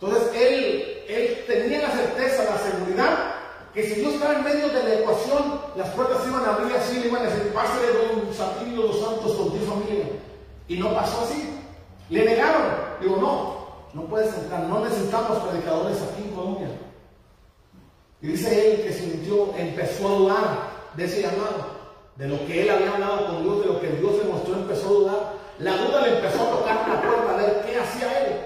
[0.00, 3.34] Entonces él, él tenía la certeza, la seguridad,
[3.72, 6.76] que si Dios estaba en medio de la ecuación, las puertas se iban a abrir
[6.76, 10.06] así, le iban a decir, pásale don Santillo los Santos con tu familia.
[10.68, 11.58] Y no pasó así.
[12.10, 12.62] Le negaron.
[13.00, 13.64] Digo, no,
[13.94, 16.68] no puedes entrar, no necesitamos predicadores aquí en Colombia.
[18.20, 21.73] Y dice él que sintió, empezó a dudar de ese llamado,
[22.16, 24.86] de lo que él había hablado con Dios, de lo que Dios le mostró, empezó
[24.86, 25.32] a dudar.
[25.58, 28.36] La duda le empezó a tocar la puerta a ver qué hacía él.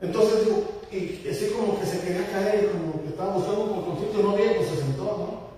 [0.00, 0.62] Entonces digo,
[0.92, 4.54] y así como que se quería caer, como que estaba buscando un colchoncito, no bien,
[4.56, 5.48] pues se sentó, ¿no?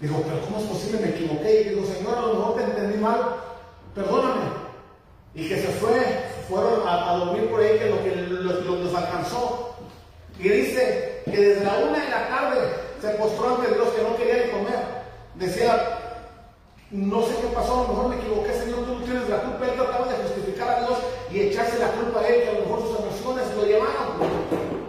[0.00, 1.00] Dijo, pero ¿cómo es posible?
[1.00, 1.60] Me equivoqué.
[1.60, 3.20] Y digo, Señor, a lo mejor te entendí mal,
[3.94, 4.50] perdóname.
[5.34, 6.00] Y que se fue,
[6.48, 9.74] fueron a, a dormir por ahí, que lo que los, los- los alcanzó.
[10.38, 12.60] Y dice que desde la una de la tarde
[13.02, 14.99] se postró ante Dios que no quería ni comer.
[15.40, 15.98] Decía,
[16.90, 19.64] no sé qué pasó, a lo mejor me equivoqué, Señor, tú no tienes la culpa.
[19.64, 20.98] Él trataba de justificar a Dios
[21.32, 24.20] y echarse la culpa a él, que a lo mejor sus emociones lo llevaron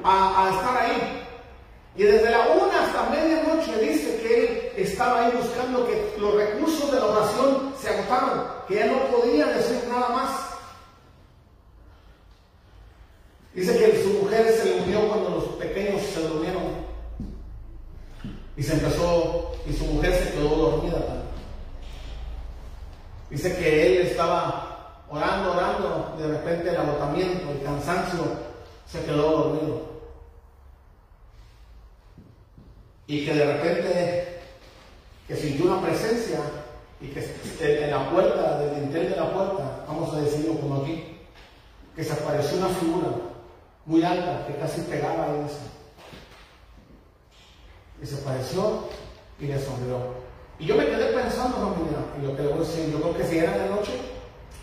[0.04, 1.24] a, estar ahí.
[1.96, 6.92] Y desde la una hasta medianoche dice que él estaba ahí buscando que los recursos
[6.92, 10.32] de la oración se agotaron, que ya no podía decir nada más.
[13.54, 16.81] Dice que su mujer se le unió cuando los pequeños se durmieron.
[18.58, 21.00] Y se empezó, y su mujer se quedó dormida.
[23.30, 28.22] Dice que él estaba orando, orando, de repente el agotamiento, el cansancio,
[28.86, 29.92] se quedó dormido.
[33.08, 34.40] Y que de repente
[35.28, 36.40] que sintió una presencia
[37.00, 41.18] y que en la puerta, del dintel de la puerta, vamos a decirlo como aquí,
[41.96, 43.08] que se apareció una figura
[43.86, 45.71] muy alta que casi pegaba a eso.
[48.02, 48.86] Y se apareció
[49.40, 49.98] y le sonrió.
[50.60, 53.18] Y yo me quedé pensando, familia, y lo que le voy a decir, yo creo
[53.18, 53.94] que si era de noche,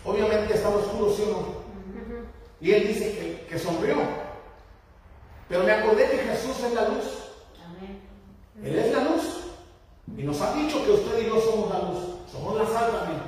[0.05, 1.59] obviamente estaba oscuro, ¿sí o no?
[2.61, 3.97] Y él dice que, que sonrió.
[5.47, 7.05] Pero me acordé que Jesús es la luz.
[8.63, 9.39] Él es la luz.
[10.17, 11.99] Y nos ha dicho que usted y yo somos la luz.
[12.31, 13.21] Somos la sal también.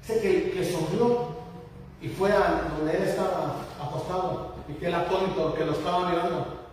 [0.00, 1.28] Dice que, que sonrió
[2.00, 6.63] y fue a donde él estaba acostado y que el atónito que lo estaba mirando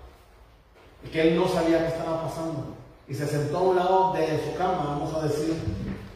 [1.05, 2.75] y que él no sabía qué estaba pasando.
[3.07, 5.55] Y se sentó a un lado de su cama, vamos a decir.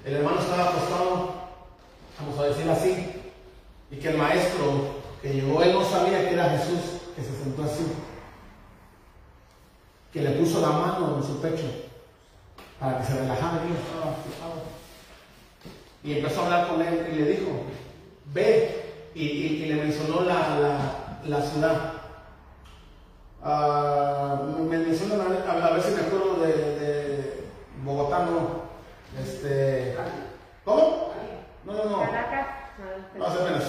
[0.05, 1.33] El hermano estaba acostado,
[2.19, 3.11] vamos a decir así,
[3.91, 7.63] y que el maestro que llegó, él no sabía que era Jesús, que se sentó
[7.63, 7.85] así,
[10.13, 11.65] que le puso la mano en su pecho
[12.79, 14.61] para que se relajara y estaba fijado.
[16.03, 17.51] Y empezó a hablar con él y le dijo,
[18.33, 21.93] ve, y, y- y le mencionó la, la- la ciudad.
[23.47, 27.43] Ah, me mencionan, a ver, a ver si me acuerdo de, de
[27.84, 28.65] Bogotá, no.
[29.22, 29.95] Este,
[30.65, 31.11] ¿Cómo?
[31.63, 31.99] No, no, no.
[31.99, 32.47] Caracas.
[33.19, 33.63] Más o menos.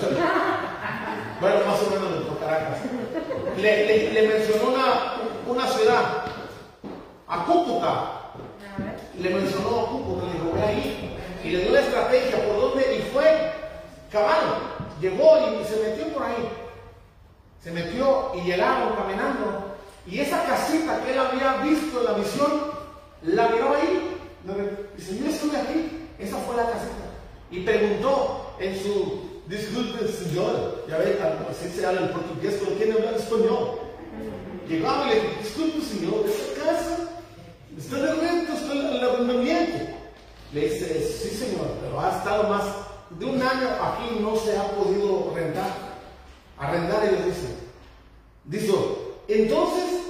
[1.40, 2.78] Bueno, más o menos de Caracas.
[3.58, 4.86] Le, le- le mencionó una,
[5.46, 6.02] una ciudad,
[7.28, 8.10] a Cúcuta.
[9.18, 11.18] Le mencionó a Cúcuta, le dijo, ve ahí.
[11.44, 13.52] Y le dio la estrategia por dónde, y fue
[14.10, 14.40] cabal.
[15.00, 16.48] Llegó y se metió por ahí.
[17.66, 19.74] Se metió y llegaron caminando.
[20.06, 22.62] Y esa casita que él había visto en la visión,
[23.22, 24.20] la miró ahí.
[24.96, 26.06] Dice, yo estuve aquí.
[26.16, 27.10] Esa fue la casita.
[27.50, 31.18] Y preguntó en su, disculpe señor, ya ve,
[31.50, 33.80] así se habla en portugués, pero ¿quién habla español?
[34.68, 36.98] Llegaba y le dijo, disculpe señor, esta casa
[37.76, 39.92] está de renta, está el arrendamiento.
[40.52, 42.62] Le dice, sí señor, pero ha estado más
[43.10, 45.85] de un año aquí no se ha podido rentar.
[46.58, 47.48] Arrendar y le dice.
[48.44, 48.72] Dice,
[49.28, 50.02] entonces,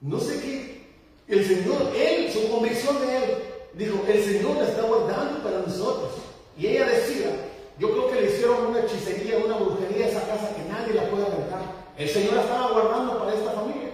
[0.00, 0.88] no sé qué,
[1.26, 3.38] el Señor, él, su convicción de él,
[3.74, 6.12] dijo, el Señor la está guardando para nosotros.
[6.56, 7.30] Y ella decía,
[7.78, 11.10] yo creo que le hicieron una hechicería, una brujería a esa casa que nadie la
[11.10, 11.60] puede rentar.
[11.96, 13.90] El Señor la estaba guardando para esta familia.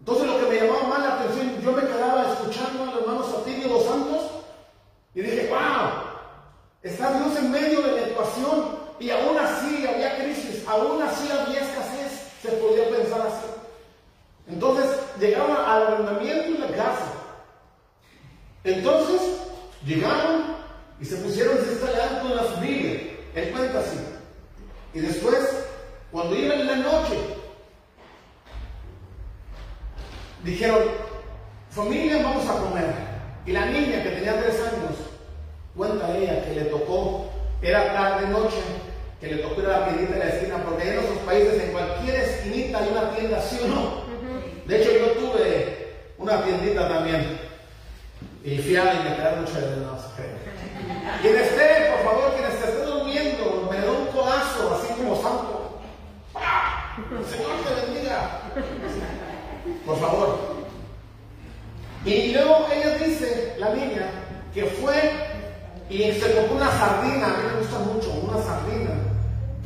[0.00, 3.68] Entonces lo que me llamaba más la atención, yo me quedaba escuchando al hermano Satilio
[3.68, 4.22] dos Santos
[5.14, 5.88] y dije, wow,
[6.82, 11.60] está Dios en medio de la ecuación y aún así había crisis, aún así había
[11.60, 13.46] escasez, se podía pensar así.
[14.48, 17.12] Entonces llegaron al arrendamiento y la casa.
[18.62, 19.40] Entonces
[19.84, 20.56] llegaron
[21.00, 23.00] y se pusieron a instalar con la familia.
[23.34, 23.98] Él cuenta así.
[24.92, 25.66] Y después,
[26.12, 27.18] cuando iban en la noche,
[30.44, 30.82] dijeron,
[31.70, 32.94] familia, vamos a comer.
[33.44, 34.96] Y la niña que tenía tres años,
[35.76, 37.33] cuenta ella que le tocó,
[37.68, 38.60] era tarde noche,
[39.20, 41.72] que le tocó ir a la tiendita de la esquina, porque en nuestros países, en
[41.72, 44.04] cualquier esquinita hay una tienda, ¿sí o no?
[44.66, 47.38] De hecho, yo tuve una tiendita también.
[48.44, 49.94] Y fui a y me quedaron mucho de no.
[51.22, 55.80] Quien esté, por favor, quien esté, esté durmiendo, me da un codazo, así como santo.
[57.30, 58.40] Señor te bendiga.
[59.86, 60.54] Por favor.
[62.04, 64.10] Y luego ella dice, la niña,
[64.52, 65.00] que fue
[65.90, 68.90] y se compró una sardina, a mí me gusta mucho, una sardina.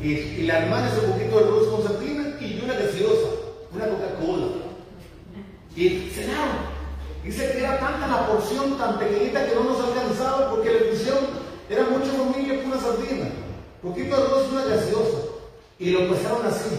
[0.02, 3.28] Y, y la hermana hizo un poquito de arroz con sardina y una gaseosa,
[3.74, 4.46] una Coca-Cola.
[5.76, 6.78] Y cenaron.
[7.24, 11.24] Dice que era tanta la porción tan pequeñita que no nos alcanzaba porque le pusieron,
[11.68, 13.26] era mucha familia una sardina,
[13.82, 15.18] poquito de arroz y una gaseosa.
[15.78, 16.76] Y lo empezaron así.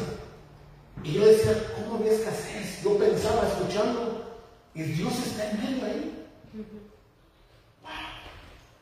[1.04, 2.84] Y yo decía, ¿cómo había escasez?
[2.84, 4.26] Yo pensaba, escuchando,
[4.74, 6.26] y Dios está en medio ahí.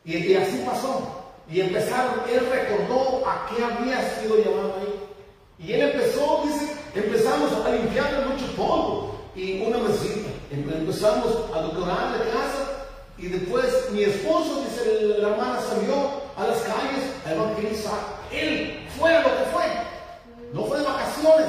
[0.08, 1.02] Y, así pasó.
[1.50, 4.94] Y empezaron, él recordó a qué había sido llamado ahí.
[5.58, 10.30] Y él empezó, dice, empezamos a limpiarle mucho polvo y una mesita.
[10.50, 12.86] Em- Empezamos a decorar la casa
[13.18, 15.94] y después mi esposo, dice, la hermana salió
[16.36, 18.00] a las calles a evangelizar.
[18.32, 19.64] Él fue lo que fue.
[20.54, 21.48] No fue de vacaciones.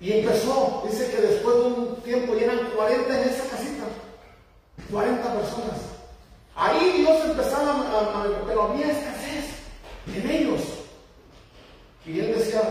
[0.00, 3.84] Y empezó, dice que después de un tiempo ya eran 40 en esa casita.
[4.90, 5.91] 40 personas.
[6.54, 9.44] Ahí Dios empezaba a, a- pero había escasez
[10.14, 10.60] en ellos.
[12.04, 12.62] Y él decía,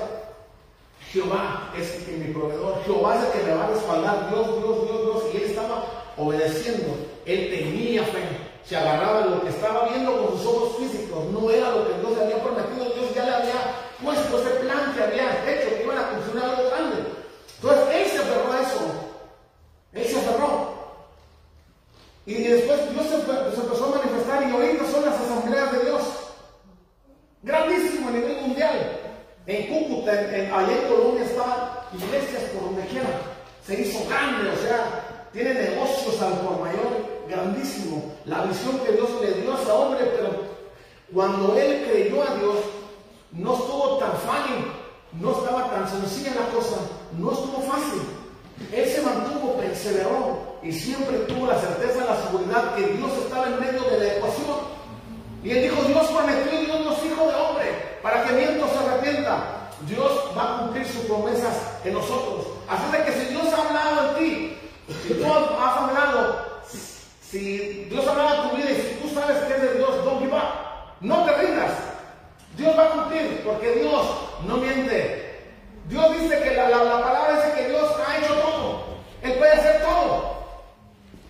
[1.11, 5.01] Jehová es mi proveedor, Jehová es el que me va a respaldar, Dios, Dios, Dios,
[5.03, 5.23] Dios.
[5.33, 5.85] Y él estaba
[6.17, 6.95] obedeciendo,
[7.25, 8.21] él tenía fe,
[8.65, 12.17] se agarraba lo que estaba viendo con sus ojos físicos, no era lo que Dios
[12.17, 15.97] le había prometido, Dios ya le había puesto ese plan que había hecho, que iban
[15.97, 16.97] a construir algo grande.
[17.61, 18.79] Entonces él se aferró a eso,
[19.93, 20.80] él se aferró.
[22.25, 25.79] Y después Dios se, empe- se empezó a manifestar y ahorita son las asambleas de
[25.85, 26.01] Dios.
[27.43, 28.97] Grandísimo a nivel mundial.
[29.47, 31.25] En Cúcuta, en, en- allá en Colombia,
[32.53, 33.09] por donde quiera.
[33.65, 38.13] Se hizo grande, o sea, tiene negocios al por mayor, grandísimo.
[38.25, 40.29] La visión que Dios le dio a ese hombre, pero
[41.13, 42.55] cuando él creyó a Dios,
[43.31, 44.65] no estuvo tan fácil,
[45.19, 46.77] no estaba tan sencilla la cosa,
[47.17, 48.01] no estuvo fácil.
[48.71, 53.59] Él se mantuvo, perseveró y siempre tuvo la certeza, la seguridad que Dios estaba en
[53.59, 54.57] medio de la ecuación.
[55.43, 58.67] Y él dijo, Dios prometió y Dios no es hijo de hombre, para que miento
[58.67, 59.69] se arrepienta.
[59.87, 62.47] Dios va a cumplir sus promesas en nosotros.
[62.69, 64.57] Así de que si Dios ha hablado en ti,
[65.07, 66.45] si tú has hablado,
[67.29, 70.05] si Dios ha hablado en tu vida y si tú sabes que es de Dios,
[70.05, 70.71] don't give up.
[71.01, 71.71] No te rindas.
[72.57, 74.05] Dios va a cumplir, porque Dios
[74.45, 75.30] no miente.
[75.91, 78.83] Dios dice que la, la, la palabra dice que Dios ha hecho todo.
[79.21, 80.41] Él puede hacer todo.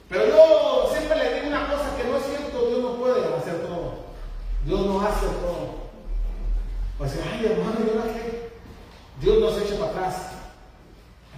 [0.08, 3.66] Pero yo siempre le digo una cosa que no es cierto, Dios no puede hacer
[3.66, 3.94] todo.
[4.64, 5.82] Dios no hace todo.
[7.00, 8.52] Pues ay hermano, ¿y ahora qué?
[9.20, 10.32] Dios no se echa para atrás.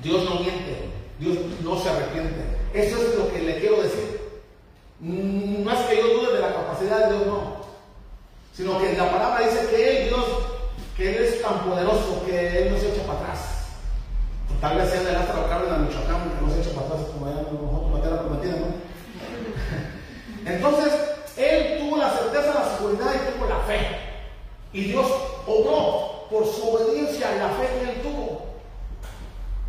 [0.02, 0.90] Dios no miente.
[1.18, 2.44] Dios no se arrepiente.
[2.74, 4.20] Eso es lo que le quiero decir.
[5.00, 7.64] No es que yo dude de la capacidad de Dios, no.
[8.54, 10.26] Sino que la palabra dice que Él, Dios,
[10.96, 13.40] que Él es tan poderoso que Él no se echa para atrás.
[14.62, 17.42] Tal vez sea de la Cárdenas, Michoacán, que no se echa para atrás como allá
[17.42, 18.24] nosotros, la
[18.60, 18.68] ¿no?
[20.46, 20.94] Entonces,
[21.38, 23.80] Él tuvo la certeza, la seguridad y tuvo la fe.
[24.72, 25.08] Y Dios
[25.48, 28.46] obró por su obediencia y la fe que Él tuvo.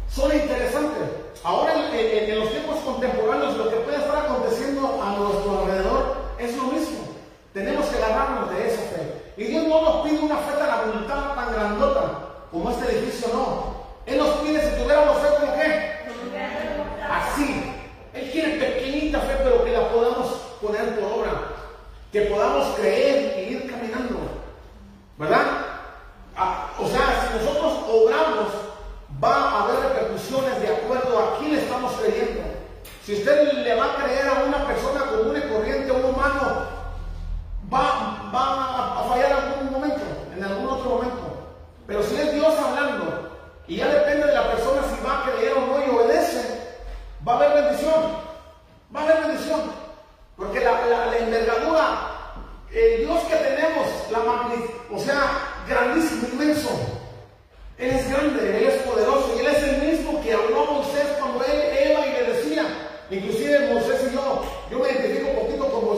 [0.08, 1.00] Suena interesante.
[1.42, 6.64] Ahora, en los tiempos contemporáneos, lo que puede estar aconteciendo a nuestro alrededor es lo
[6.64, 7.00] mismo.
[7.52, 9.13] Tenemos que agarrarnos de esa fe.
[9.36, 12.18] Y Dios no nos pide una fe tan abultada, tan grandota,
[12.52, 13.74] como este edificio, no.
[14.06, 15.94] Él nos pide si tuviéramos fe como qué.
[17.10, 17.72] Así.
[18.12, 20.26] Él quiere pequeñita fe, pero que la podamos
[20.62, 21.32] poner por obra.
[22.12, 24.20] Que podamos creer e ir caminando.
[25.18, 25.46] ¿Verdad?
[26.36, 28.48] Ah, o sea, si nosotros obramos,
[29.22, 32.42] va a haber repercusiones de acuerdo a quién estamos creyendo.
[33.04, 36.83] Si usted le va a creer a una persona común y corriente, a un humano,
[37.74, 40.00] va, va a- fallar en algún momento,
[40.36, 41.22] en algún otro momento.
[41.86, 43.30] Pero si es Dios hablando,
[43.66, 46.76] y ya depende de la persona si va a creer o no y obedece,
[47.26, 48.02] va a haber bendición.
[48.94, 49.60] Va a haber bendición.
[50.36, 51.84] Porque la, la- envergadura,
[52.72, 55.30] el Dios que tenemos, la magni- o sea,
[55.68, 56.70] grandísimo, inmenso.
[57.78, 61.06] Él es grande, Él es poderoso y Él es el mismo que habló a Moisés
[61.18, 61.60] cuando él,
[61.90, 62.64] Eva y le decía,
[63.10, 65.53] inclusive Moisés y yo, yo me identifico un poquito con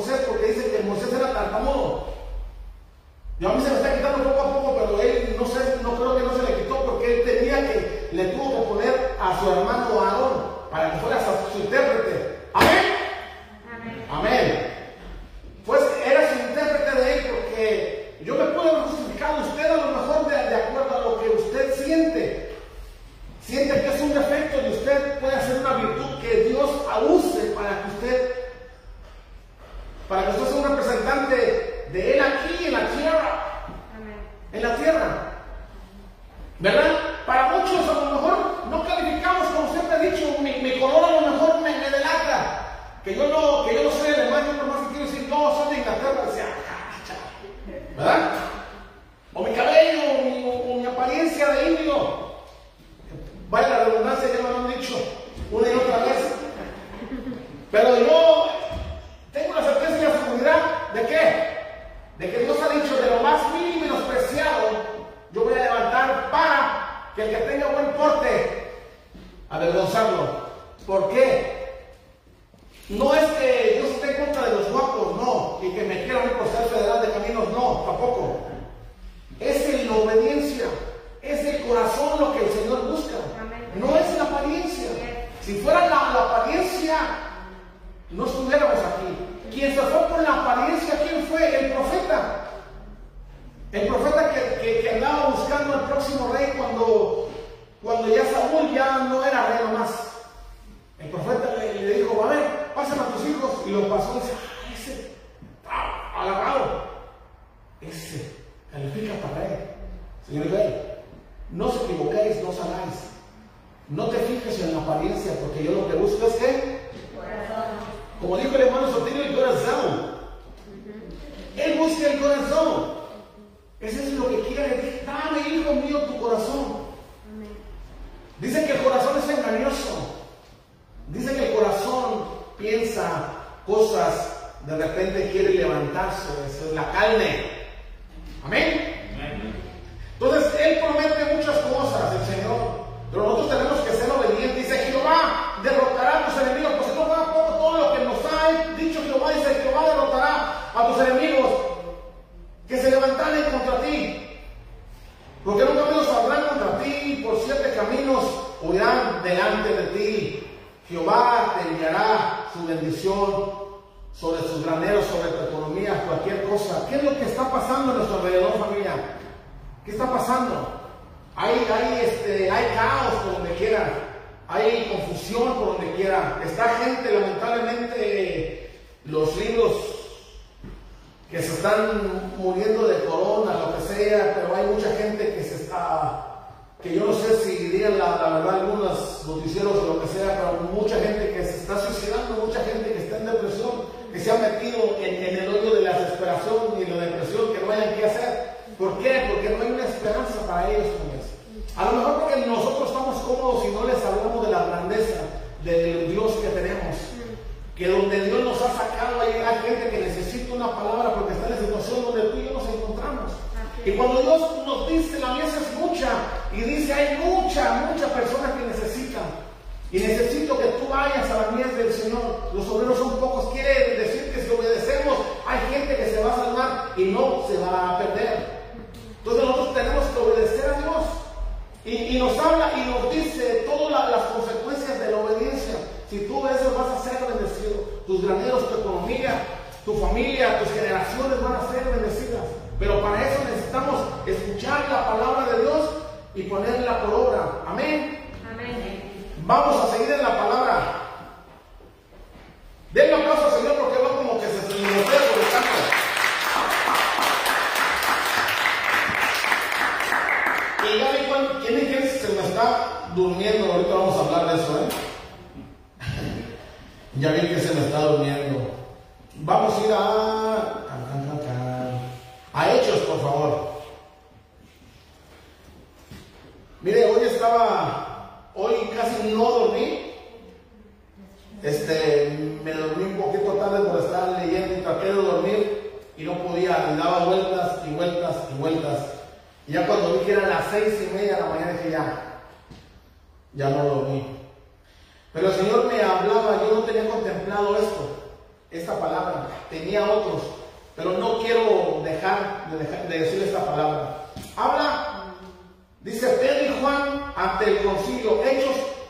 [0.06, 2.06] Moisés porque dice que Moisés era tartamudo.
[3.40, 5.96] Y a mí se me está quitando poco a poco, pero él no sé, no
[5.96, 9.40] creo que no se le quitó porque él tenía que, le tuvo que poner a
[9.40, 10.32] su hermano Aarón
[10.70, 11.20] para que fuera
[11.52, 12.38] su, intérprete.
[12.54, 12.84] Amén.
[14.10, 14.72] Amén.
[15.66, 19.86] Pues era su intérprete de él porque yo me puedo haber justificado usted a lo
[19.86, 22.54] mejor de, de acuerdo a lo que usted siente.
[23.42, 26.70] Siente que es un defecto de usted, puede ser una virtud que Dios
[27.08, 28.45] use para que usted,
[30.08, 31.36] para que usted sea un representante
[31.92, 33.42] de Él aquí en la tierra.
[34.52, 35.32] En la tierra.
[36.58, 36.92] ¿Verdad?
[37.26, 38.36] Para muchos a lo mejor
[38.70, 42.62] no calificamos, como siempre he dicho, mi, mi color a lo mejor me, me delata.
[43.04, 45.80] Que yo no, que yo no soy alemán, yo nomás quiero decir, no, soy de
[45.80, 47.82] Inglaterra, decía, "Ah, chale".
[47.96, 48.30] ¿verdad?
[49.34, 52.26] O mi cabello, o mi, o- o mi apariencia de indio.
[53.50, 54.94] Vaya la redundancia, ya me lo han dicho
[55.52, 56.32] una y otra vez.
[57.70, 58.46] Pero yo
[59.36, 61.56] tengo la certeza y la seguridad de qué?
[62.16, 64.70] De que Dios ha dicho de lo más mínimo y menospreciado,
[65.30, 68.72] yo voy a levantar para que el que tenga buen porte,
[69.50, 70.46] avergonzarlo.
[70.86, 71.84] ¿Por qué?
[72.88, 76.30] No es que Dios esté en contra de los guapos, no, y que me quieran
[76.30, 78.35] por ser federal de caminos, no, tampoco.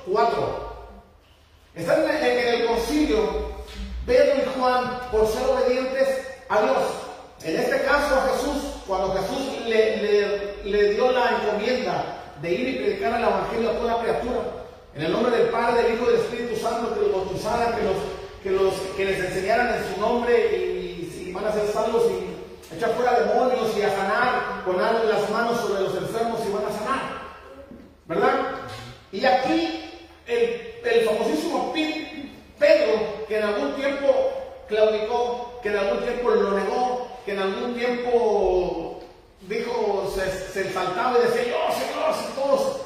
[0.06, 0.76] 4.
[1.74, 3.20] Están en, el concilio
[4.06, 6.08] Pedro y Juan por ser obedientes
[6.48, 6.76] a Dios.
[7.44, 9.96] En este caso a Jesús, cuando Jesús le,
[10.64, 14.38] le- dio la encomienda de ir y predicar el Evangelio a toda criatura,
[14.94, 17.82] en el nombre del Padre, del Hijo y del Espíritu Santo, que los bautizaran, que,
[17.82, 17.96] los,
[18.42, 22.74] que, los, que les enseñaran en su nombre y, si van a ser salvos y
[22.74, 26.78] echar fuera demonios y a sanar, poner las manos sobre los enfermos y van a
[26.78, 27.02] sanar.
[28.06, 28.32] ¿verdad?
[29.12, 29.85] Y aquí
[30.26, 31.72] el, famosísimo
[32.58, 34.06] Pedro, que en algún tiempo
[34.68, 39.00] claudicó, que en algún tiempo lo negó, que en algún tiempo
[39.42, 42.80] dijo, se, se saltaba y decía, yo, Señor, si todos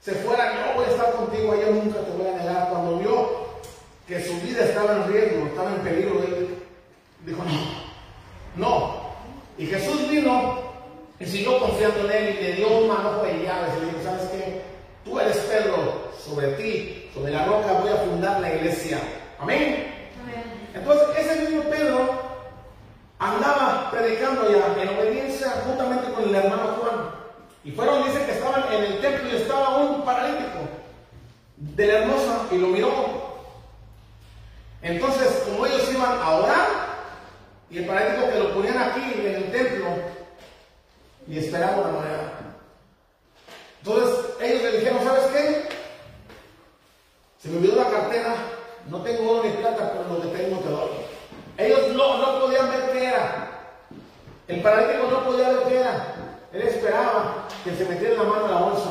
[0.00, 2.68] se fueran, yo voy a estar contigo, yo nunca te voy a negar.
[2.70, 3.46] Cuando vio
[4.06, 6.58] que su vida estaba en riesgo, estaba en peligro, él
[7.24, 7.42] dijo,
[8.56, 9.06] no, no.
[9.58, 10.58] Y Jesús vino
[11.18, 14.02] y siguió confiando en él y le dio un manojo de llaves y le dijo,
[14.04, 14.62] ¿sabes qué?
[15.04, 18.98] Tú eres Pedro, sobre ti, sobre la roca voy a fundar la iglesia.
[19.38, 19.86] Amén.
[20.22, 20.44] Amén.
[20.74, 22.26] Entonces, ese mismo Pedro
[23.18, 27.10] andaba predicando ya en obediencia juntamente con el hermano Juan.
[27.64, 30.58] Y fueron, dice que estaban en el templo y estaba un paralítico
[31.56, 33.26] de la hermosa y lo miró.
[34.82, 36.68] Entonces, como ellos iban a orar,
[37.70, 39.86] y el paralítico que lo ponían aquí en el templo,
[41.26, 42.32] y esperaban la manera.
[43.82, 45.65] Entonces, ellos le dijeron, ¿sabes qué?
[47.38, 48.34] Se me olvidó la cartera,
[48.88, 50.88] no tengo oro ni plata, pero lo que tengo te doy.
[51.58, 53.50] Ellos no, no podían ver qué era.
[54.48, 56.14] El paralítico no podía ver qué era.
[56.52, 58.90] Él esperaba que se metiera la mano en la bolsa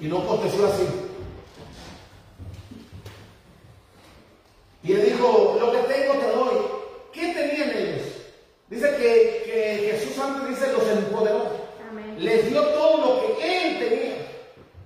[0.00, 0.86] y no aconteció así.
[4.82, 6.56] Y él dijo, lo que tengo te doy.
[7.12, 8.06] ¿Qué tenían ellos?
[8.68, 11.50] Dice que, que Jesús antes dice, los empoderó.
[11.88, 12.16] Amén.
[12.18, 14.19] Les dio todo lo que él tenía.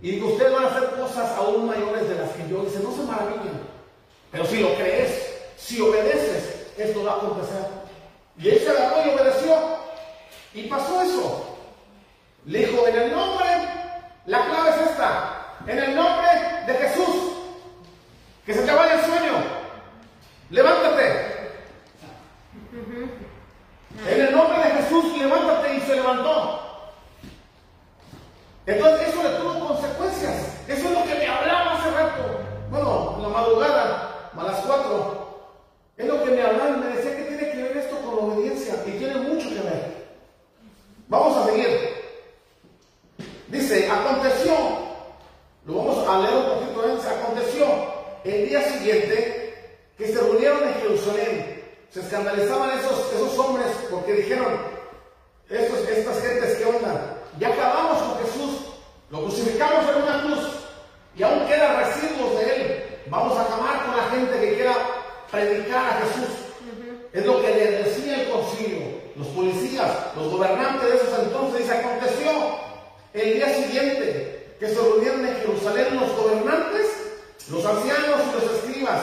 [0.05, 2.79] Y que ustedes van a hacer cosas aún mayores de las que yo hice.
[2.81, 3.59] No se maravillen.
[4.31, 7.65] Pero si lo crees, si obedeces, esto va a acontecer.
[8.37, 9.57] Y él se agarró y obedeció.
[10.53, 11.57] Y pasó eso.
[12.45, 13.47] Le dijo, en el nombre,
[14.27, 15.57] la clave es esta.
[15.67, 16.29] En el nombre
[16.67, 17.33] de Jesús.
[18.45, 19.43] Que se te vaya el sueño.
[20.51, 21.49] Levántate.
[24.07, 26.64] En el nombre de Jesús, levántate y se levantó.
[28.67, 30.35] Entonces eso le tuvo consecuencias.
[30.69, 32.45] Eso es lo que me hablaba hace rato.
[33.29, 35.25] madrugada, a las 4.
[35.97, 38.75] Es lo que me hablaron, me decía que tiene que ver esto con la obediencia
[38.87, 39.95] y tiene mucho que ver.
[41.09, 41.95] Vamos a seguir.
[43.49, 44.55] Dice, aconteció,
[45.67, 47.67] lo vamos a leer un poquito antes, aconteció
[48.25, 49.55] el día siguiente
[49.97, 51.65] que se reunieron en Jerusalén.
[51.91, 54.59] Se escandalizaban esos, esos hombres porque dijeron,
[55.49, 57.14] estas gentes, ¿qué onda?
[57.39, 58.61] Ya acabamos con Jesús,
[59.11, 60.49] lo crucificamos en una cruz
[61.17, 62.85] y aún quedan residuos de él.
[63.09, 64.75] Vamos a acabar con la gente que quiera
[65.31, 66.35] predicar a Jesús.
[67.13, 69.05] Es lo que le decía el concilio.
[69.17, 72.31] Los policías, los gobernantes de esos entonces, dice, aconteció
[73.13, 76.87] el día siguiente que se reunieron en Jerusalén los gobernantes,
[77.51, 79.01] los ancianos y los escribas,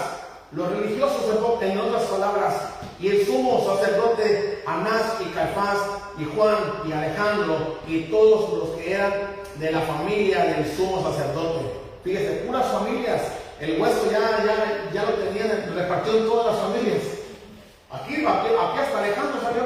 [0.53, 1.21] los religiosos
[1.61, 2.53] en otras palabras,
[2.99, 5.77] y el sumo sacerdote Anás y Caifás
[6.17, 6.55] y Juan
[6.87, 9.13] y Alejandro y todos los que eran
[9.55, 11.65] de la familia del sumo sacerdote.
[12.03, 13.21] Fíjese, puras familias.
[13.59, 17.03] El hueso ya, ya, ya lo tenían repartido en todas las familias.
[17.91, 19.63] Aquí, aquí, hasta Alejandro salió,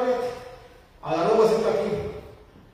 [1.01, 1.91] agarró huesito aquí.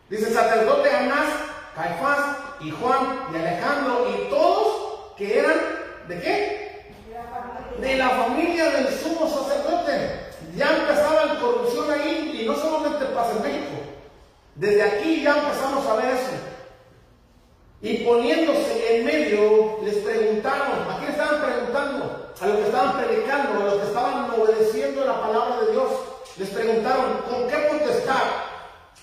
[0.10, 1.30] Dice sacerdote Anás,
[1.76, 5.58] Caifás y Juan y Alejandro y todos que eran
[6.08, 6.61] de qué?
[7.80, 10.32] De la familia del sumo sacerdote.
[10.56, 13.82] Ya empezaba la corrupción ahí y no solamente pasa en México.
[14.56, 16.32] Desde aquí ya empezamos a ver eso.
[17.82, 22.34] Y poniéndose en medio, les preguntaron, ¿a quién estaban preguntando?
[22.40, 25.90] A los que estaban predicando, a los que estaban obedeciendo la palabra de Dios.
[26.38, 28.24] Les preguntaron, ¿con qué potestad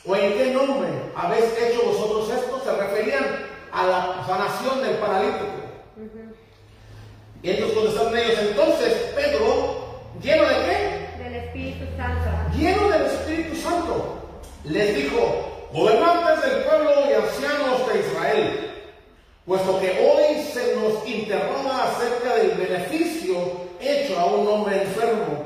[0.07, 2.61] o en qué nombre habéis hecho vosotros esto?
[2.65, 5.68] Se referían a la sanación del paralítico.
[7.43, 11.23] Y entonces contestaron ellos, entonces Pedro, lleno de qué?
[11.23, 12.31] Del Espíritu Santo.
[12.57, 14.19] Lleno del Espíritu Santo,
[14.65, 18.71] les dijo, gobernantes del pueblo y ancianos de Israel,
[19.47, 23.37] puesto que hoy se nos interroga acerca del beneficio
[23.81, 25.45] hecho a un hombre enfermo,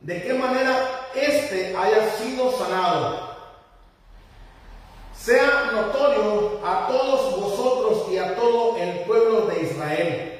[0.00, 3.32] de qué manera éste haya sido sanado.
[5.16, 10.31] Sea notorio a todos vosotros y a todo el pueblo de Israel,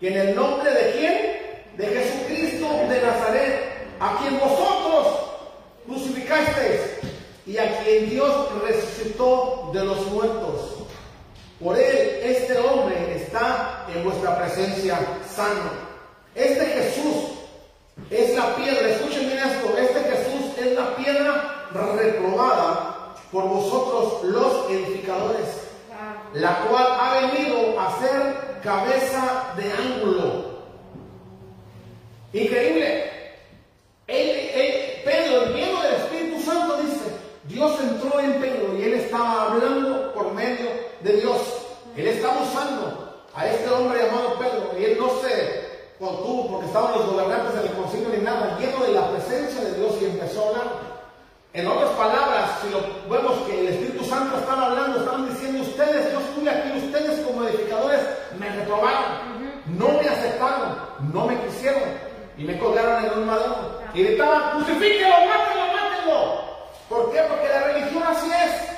[0.00, 1.76] que en el nombre de quién?
[1.76, 3.60] De Jesucristo de Nazaret,
[4.00, 5.30] a quien vosotros
[5.86, 6.80] crucificasteis
[7.46, 10.76] y a quien Dios resucitó de los muertos.
[11.62, 15.70] Por él, este hombre está en vuestra presencia sano.
[16.34, 17.36] Este Jesús
[18.10, 24.70] es la piedra, escuchen bien esto, este Jesús es la piedra reprobada por vosotros los
[24.70, 25.65] edificadores,
[26.34, 30.56] la cual ha venido a ser cabeza de ángulo.
[32.32, 33.12] Increíble.
[34.06, 37.04] Pedro, lleno del Espíritu Santo, dice,
[37.44, 40.66] Dios entró en Pedro y él estaba hablando por medio
[41.00, 41.40] de Dios.
[41.96, 45.66] Él estaba usando a este hombre llamado Pedro y él no se
[45.98, 49.94] contuvo porque estaban los gobernantes del concilio ni nada, lleno de la presencia de Dios
[50.00, 50.95] y empezó a hablar.
[51.56, 56.12] En otras palabras, si lo vemos que el Espíritu Santo estaba hablando, estaban diciendo ustedes,
[56.12, 58.02] yo estuve aquí, ustedes como edificadores
[58.38, 60.76] me reprobaron, no me aceptaron,
[61.14, 61.82] no me quisieron
[62.36, 63.80] y me colgaron en un madero.
[63.94, 66.40] Y gritaban, crucifíquelo, mátelo, mátelo.
[66.90, 67.22] ¿Por qué?
[67.22, 68.68] Porque la religión así es.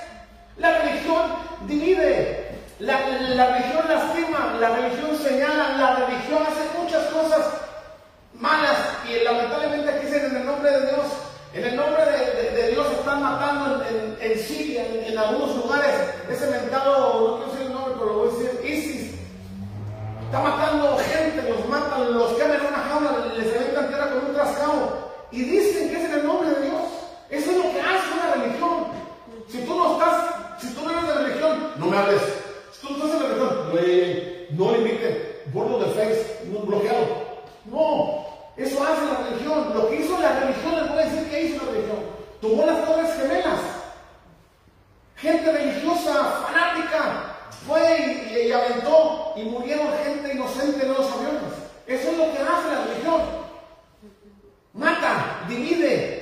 [0.58, 1.32] La religión
[1.66, 7.44] divide, la, la religión lastima, la religión señala, la religión hace muchas cosas
[8.34, 11.27] malas y lamentablemente aquí dicen en el nombre de Dios.
[11.54, 15.56] En el nombre de, de, de Dios están matando en, en, en Siria, en, algunos
[15.56, 15.94] lugares,
[16.30, 19.14] ese mentado, no quiero decir el nombre, pero lo voy a decir, ISIS.
[20.26, 24.34] Está matando gente, los matan, los queman en una jaula, les aventan tierra con un
[24.34, 25.08] trascao.
[25.32, 26.82] Y dicen que es en el nombre de Dios.
[27.30, 28.86] Eso es lo que hace una religión.
[29.48, 30.24] Si tú no estás,
[30.60, 32.22] si tú no eres de religión, no me hables.
[32.72, 35.18] Si tú no estás la religión, no, no limiten,
[35.52, 37.06] bordo de face, bloqueado.
[37.64, 39.72] No, eso hace la religión.
[39.72, 41.98] Lo que hizo la religión, les voy a decir que hizo la religión.
[42.40, 43.60] Tomó las torres gemelas.
[45.16, 46.12] Gente religiosa,
[46.46, 47.36] fanática,
[47.66, 51.42] fue y, y, aventó y murieron gente inocente en los aviones.
[51.86, 53.20] Eso es lo que hace la religión.
[54.74, 56.18] Mata, divide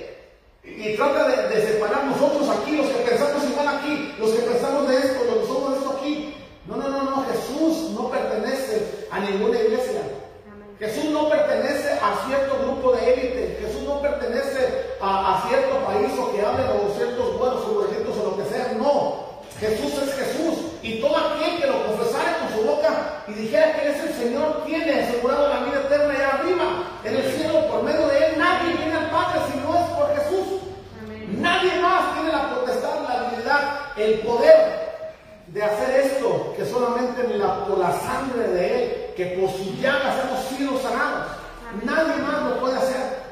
[0.63, 4.89] y, trata de, de, separar nosotros aquí, los que pensamos igual aquí, los que pensamos
[4.89, 6.35] de esto, los que somos de esto aquí.
[6.67, 10.03] No, no, no, no, Jesús no pertenece a ninguna iglesia.
[10.79, 13.59] Jesús no pertenece a cierto grupo de élite.
[13.63, 18.31] Jesús no pertenece a, a, cierto país o que hable o ciertos buenos futbolistas o
[18.31, 18.73] lo que sea.
[18.77, 19.27] No.
[19.59, 20.59] Jesús es Jesús.
[20.83, 24.15] Y todo aquel que lo confesara con su boca y dijera que Él es el
[24.15, 26.65] Señor, tiene asegurado la vida eterna allá arriba,
[27.05, 28.39] en el cielo, por medio de Él.
[28.39, 30.61] Nadie viene al Padre si no es por Jesús.
[31.03, 31.41] Amén.
[31.41, 34.86] Nadie más tiene la potestad, la habilidad, el poder
[35.57, 40.45] de hacer esto, que solamente por la sangre de Él, que por sus llagas hemos
[40.51, 41.29] sido sanados.
[41.83, 43.25] Nadie más lo puede hacer.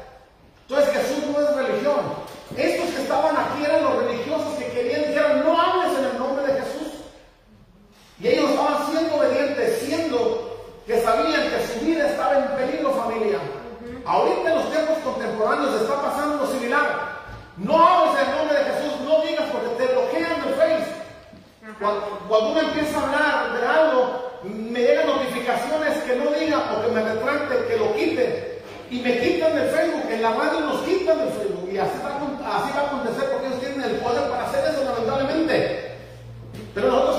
[0.67, 2.01] Entonces Jesús no es religión.
[2.57, 6.47] Estos que estaban aquí eran los religiosos que querían, dijeron, no hables en el nombre
[6.47, 6.93] de Jesús.
[8.19, 10.57] Y ellos estaban siendo obedientes, siendo
[10.87, 13.43] que sabían que su vida estaba en peligro familiar.
[13.43, 14.03] Uh -huh.
[14.07, 16.34] Ahorita en los tiempos contemporáneos está pasando
[21.85, 26.93] Cuando, uno empieza a hablar de algo, me llegan notificaciones que no diga o que
[26.93, 28.55] me retracten, que lo quiten.
[28.91, 31.69] Y me quitan del Facebook, en la radio nos quitan del Facebook.
[31.71, 34.83] Y así va, así va a acontecer porque ellos tienen el poder para hacer eso,
[34.83, 35.93] lamentablemente.
[36.75, 37.14] Pero nosotros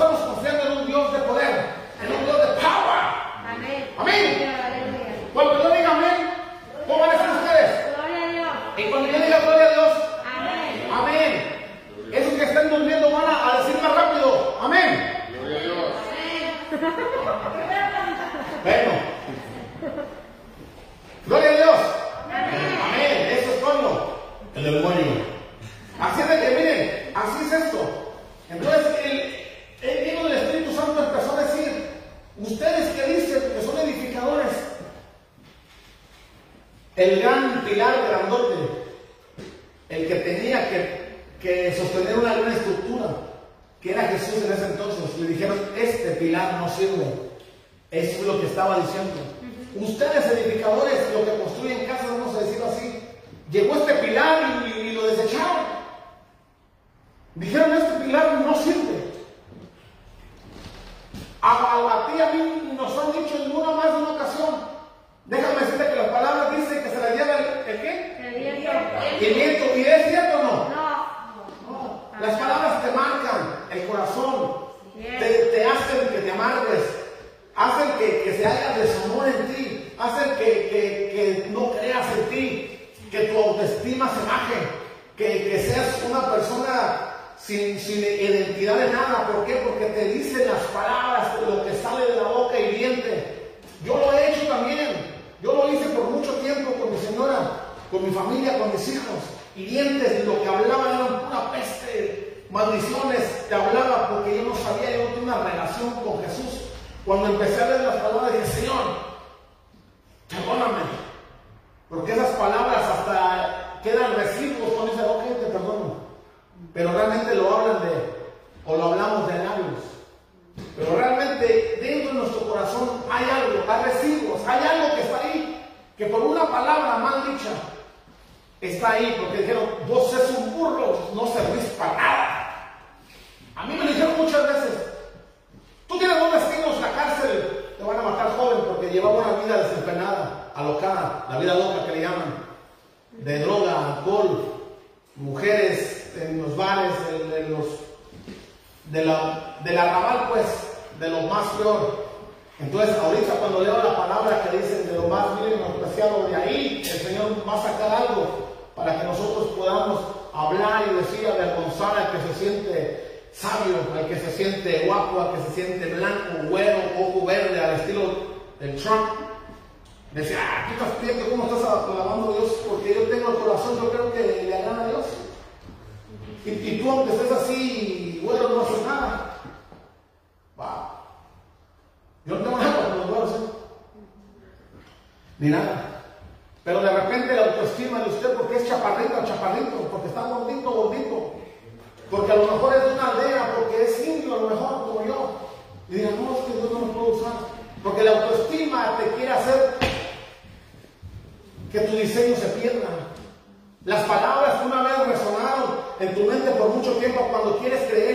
[207.46, 208.05] cuando quieres creer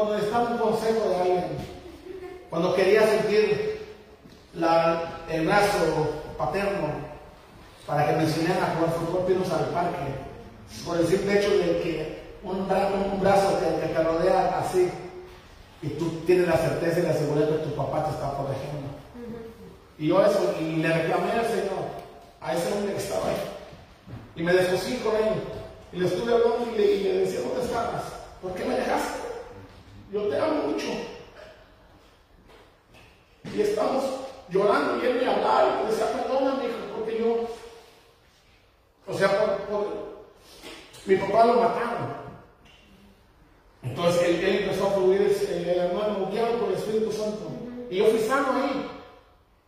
[0.00, 1.44] cuando necesitaba un consejo de alguien?
[2.48, 3.80] Cuando quería sentir
[5.30, 6.88] el brazo paterno
[7.86, 9.98] para que me enseñara a jugar fútbol, irnos al parque,
[10.84, 14.88] por el simple hecho de que un, bra- un brazo que te rodea así
[15.82, 18.88] y tú tienes la certeza y la seguridad que tu papá te está protegiendo.
[19.98, 21.84] Y yo eso, y le reclamé al Señor,
[22.40, 23.36] a ese hombre que estaba ahí.
[24.36, 25.34] Y me descosí con él.
[25.92, 28.02] Y le estuve hablando y le, y le decía, ¿dónde estabas?
[28.40, 29.19] ¿Por qué me dejaste?
[30.12, 30.86] Yo te amo mucho.
[33.54, 34.04] Y estamos
[34.48, 37.48] llorando y él me hablaba y me decía, perdóname, hijo, porque yo,
[39.06, 39.58] o sea,
[41.06, 42.20] mi papá lo mataron.
[43.82, 47.50] Entonces él, empezó a fluir el, el hermano guiado por el Espíritu Santo.
[47.88, 48.90] Y yo fui sano ahí.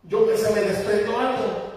[0.03, 1.73] Yo se me despertó algo.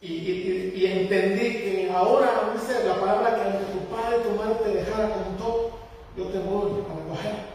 [0.00, 4.70] Y entendí que ahora, dice la palabra que aunque tu padre y tu madre te
[4.70, 5.70] dejara con todo,
[6.16, 7.53] yo te voy a recoger.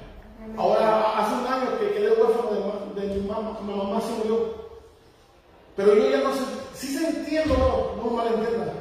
[0.57, 4.53] Ahora, hace un año que quedé huérfano de, mi mamá, mi mamá se murió.
[5.76, 6.41] Pero yo ya no sé,
[6.74, 8.72] sí sentí el dolor, no mal entiendan.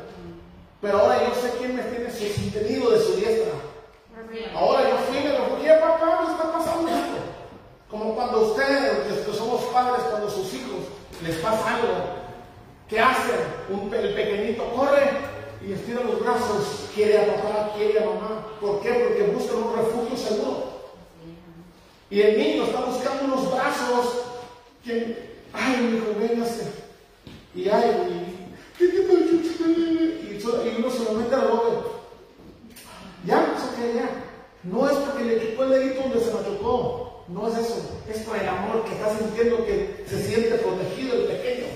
[0.80, 3.52] Pero ahora yo sé quién me tiene sostenido de su diestra.
[4.54, 7.18] Ahora yo fui y me refugié, papá, me está pasando esto.
[7.90, 10.84] Como cuando ustedes, los que somos padres, cuando sus hijos
[11.22, 11.94] les pasa algo,
[12.88, 13.40] ¿qué hacen?
[13.70, 15.10] Un, el pequeñito corre
[15.66, 18.46] y estira los brazos, quiere a papá, quiere a mamá.
[18.60, 18.92] ¿Por qué?
[18.92, 20.77] Porque buscan un refugio seguro.
[22.10, 24.06] Y el niño está buscando unos brazos
[24.84, 26.64] que, ay, mi hijo, véngase.
[27.54, 27.90] Y ay,
[28.80, 31.88] y, y, so- y uno solamente lo ve.
[33.24, 34.08] Ya, eso que ya.
[34.62, 37.24] No es porque le chocó el dedito donde se machucó.
[37.28, 38.00] No es eso.
[38.08, 41.66] Es por el amor que está sintiendo que se siente protegido el pequeño.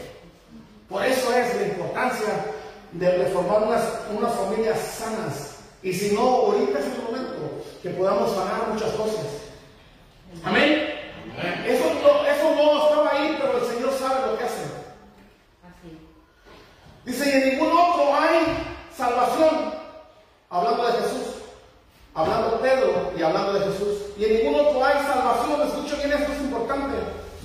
[0.89, 2.47] Por eso es la importancia
[2.93, 3.83] de, de formar unas,
[4.17, 9.27] unas familias sanas, Y si no, ahorita es el momento que podamos sanar muchas cosas.
[10.45, 10.93] Amén.
[11.67, 14.63] Eso no, eso no estaba ahí, pero el Señor sabe lo que hace.
[15.63, 15.99] Así.
[17.05, 18.65] Dice, y en ningún otro hay
[18.97, 19.75] salvación.
[20.51, 21.35] Hablando de Jesús.
[22.15, 23.99] Hablando Pedro y hablando de Jesús.
[24.19, 25.63] Y en ningún otro hay salvación.
[25.63, 26.97] Escucha bien, esto es importante.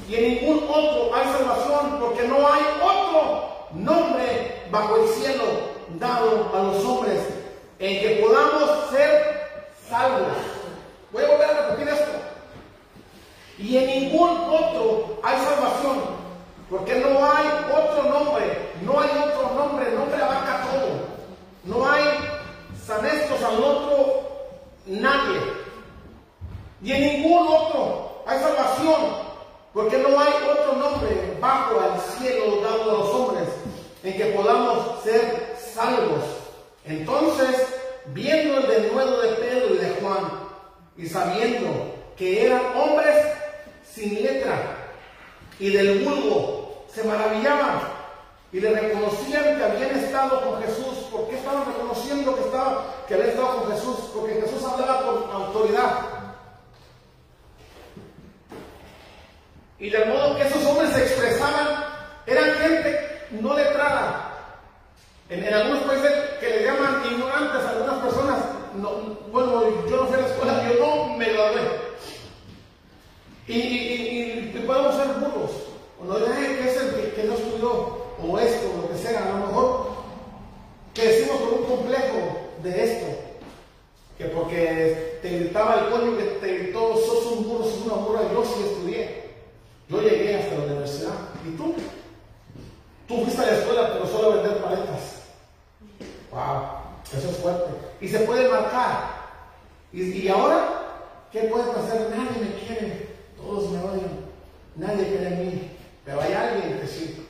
[0.10, 5.44] Y en ningún otro hay salvación porque no hay otro nombre bajo el cielo
[6.00, 7.20] dado a los hombres
[7.80, 10.34] en que podamos ser salvos.
[11.12, 12.27] Voy a volver a repetir esto.
[13.58, 16.00] Y en ningún otro hay salvación,
[16.70, 21.08] porque no hay otro nombre, no hay otro nombre, el nombre abarca todo.
[21.64, 22.04] No hay
[22.86, 24.24] sanestos al otro
[24.86, 25.42] nadie.
[26.84, 29.02] Y en ningún otro hay salvación,
[29.74, 33.50] porque no hay otro nombre bajo al cielo dado a los hombres
[34.04, 36.24] en que podamos ser salvos.
[36.86, 37.56] Entonces,
[38.14, 40.30] viendo el denuedo de Pedro y de Juan,
[40.96, 41.70] y sabiendo
[42.16, 43.16] que eran hombres
[43.98, 44.78] sin letra
[45.60, 47.80] y del vulgo, se maravillaban
[48.52, 51.08] y le reconocían que habían estado con Jesús.
[51.12, 53.98] ¿Por qué estaban reconociendo que, estaba, que habían estado con Jesús?
[54.14, 55.92] Porque Jesús hablaba con autoridad.
[59.80, 61.86] Y del modo que esos hombres se expresaban,
[62.28, 64.32] eran gente no letrada.
[65.30, 68.40] En, en algunos países que le llaman ignorantes a algunas personas,
[68.76, 68.92] no,
[69.32, 71.87] bueno, yo no fui a la escuela, yo no me gradué.
[73.48, 75.52] Y, podemos ser burros.
[76.00, 79.40] O no diré que es el que, no estudió, o esto, lo que sea, a
[79.40, 79.88] lo mejor
[80.94, 82.18] que decimos por un complejo
[82.62, 83.08] de esto,
[84.18, 88.44] que porque te gritaba el que te gritó, sos un burro, sos una burra, yo
[88.44, 89.28] sí estudié.
[89.90, 91.14] Yo llegué hasta la universidad.
[91.46, 91.74] ¿Y tú?
[93.08, 95.24] Tú fuiste a la escuela, pero solo a vender paletas.
[96.30, 97.72] Wow, eso es fuerte.
[98.02, 99.12] Y se puede marcar.
[99.94, 101.28] ¿Y, y ahora?
[101.32, 102.08] ¿Qué puede pasar?
[102.10, 103.07] Nadie me quiere.
[103.38, 104.28] Todos me odian.
[104.76, 105.72] Nadie quiere a mí.
[106.06, 107.28] Pero hay alguien que sí.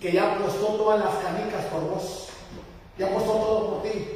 [0.00, 2.28] Que ya apostó todas las canicas por vos.
[2.98, 4.08] Ya apostó todo por ti.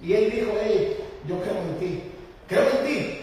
[0.00, 2.02] Y él dijo, hey, yo creo en ti.
[2.48, 3.20] Creo en ti.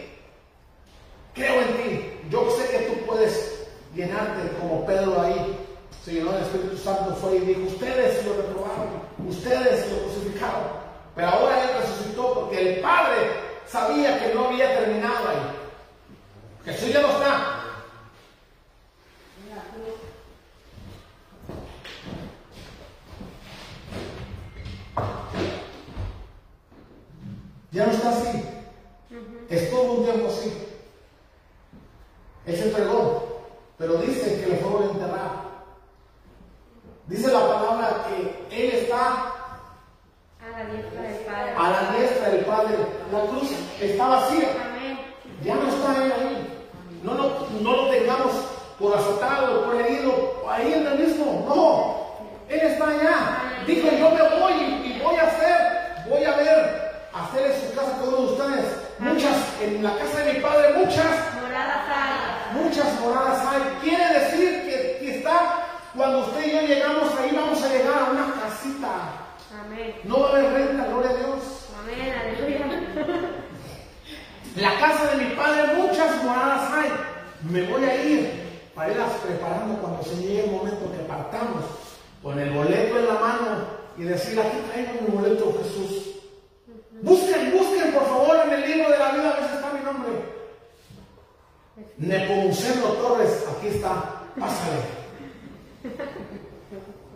[1.34, 2.20] Creo en ti.
[2.30, 5.58] Yo sé que tú puedes llenarte como Pedro ahí.
[6.04, 8.88] Se llenó del Espíritu Santo, fue y dijo, ustedes lo reprobaron,
[9.28, 10.64] ustedes lo crucificaron.
[11.16, 13.18] Pero ahora Él resucitó porque el Padre
[13.68, 15.61] sabía que no había terminado ahí.
[16.66, 17.58] Jesús ya no está.
[27.72, 28.44] Ya no está así.
[29.50, 30.54] Estuvo un tiempo así.
[32.46, 33.42] Él se entregó,
[33.78, 35.32] pero dice que le fueron a enterrar.
[37.08, 39.34] Dice la palabra que Él está
[40.40, 41.54] A la diestra del Padre.
[41.58, 42.78] a la diestra del Padre.
[43.12, 44.50] La cruz está vacía.
[44.70, 45.00] Amén.
[45.44, 46.41] Ya no está Él ahí.
[47.04, 48.32] No, lo- no lo tengamos
[48.80, 51.46] por azotado, por herido, ahí en el mismo.
[51.48, 52.02] No.
[52.54, 53.64] Él está allá.
[53.66, 57.76] Dijo, yo me voy y, y voy a hacer, voy a ver, hacer en su
[57.76, 58.66] casa todos ustedes.
[59.00, 61.06] Muchas, en la casa de mi Padre, muchas
[61.42, 62.62] Moradas hay.
[62.62, 63.62] Muchas moradas hay.
[63.82, 65.66] Quiere decir que, que está,
[65.96, 68.90] cuando usted y yo llegamos ahí, vamos a llegar a una casita.
[69.66, 69.96] Amén.
[70.04, 71.68] No va a haber renta, gloria a Dios.
[71.82, 72.14] Amén.
[72.20, 73.32] Aleluya.
[74.56, 76.92] La casa de mi padre muchas moradas hay.
[77.50, 78.30] Me voy a ir
[78.76, 81.64] para irlas preparando cuando se llegue el momento que partamos
[82.22, 86.16] con el boleto en la mano y decir, aquí traigo mi boleto, Jesús.
[87.02, 90.12] Busquen, busquen, por favor, en el libro de la vida, a veces está mi nombre.
[91.98, 94.82] Nepomuceno Torres, aquí está, pásale.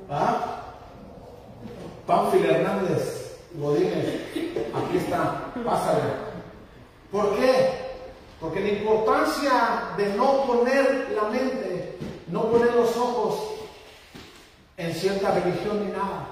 [0.09, 0.61] ¿Ah?
[2.07, 4.21] Pánfilo Hernández, Godínez,
[4.73, 6.34] aquí está, pásale.
[7.15, 7.69] ¿Por qué?
[8.41, 11.97] Porque la importancia de no poner la mente,
[12.27, 13.39] no poner los ojos
[14.75, 16.27] en cierta religión ni nada.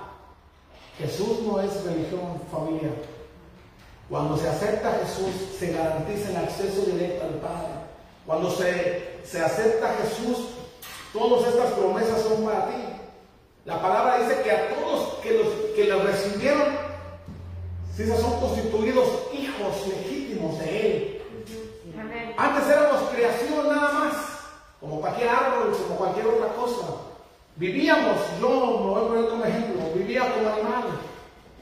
[0.98, 2.90] Jesús no es religión familia.
[4.10, 7.74] Cuando se acepta Jesús, se garantiza el acceso directo al Padre.
[8.26, 10.50] Cuando se, se acepta Jesús,
[11.14, 12.84] todas estas promesas son para ti.
[13.64, 15.48] La palabra dice que a todos que los
[15.78, 16.76] que los recibieron,
[17.96, 21.14] si se son constituidos hijos legítimos de Él.
[22.38, 24.14] Antes éramos creación nada más,
[24.80, 26.88] como cualquier árbol, como cualquier otra cosa.
[27.56, 30.84] Vivíamos, yo me voy a poner como ejemplo, vivía como animal.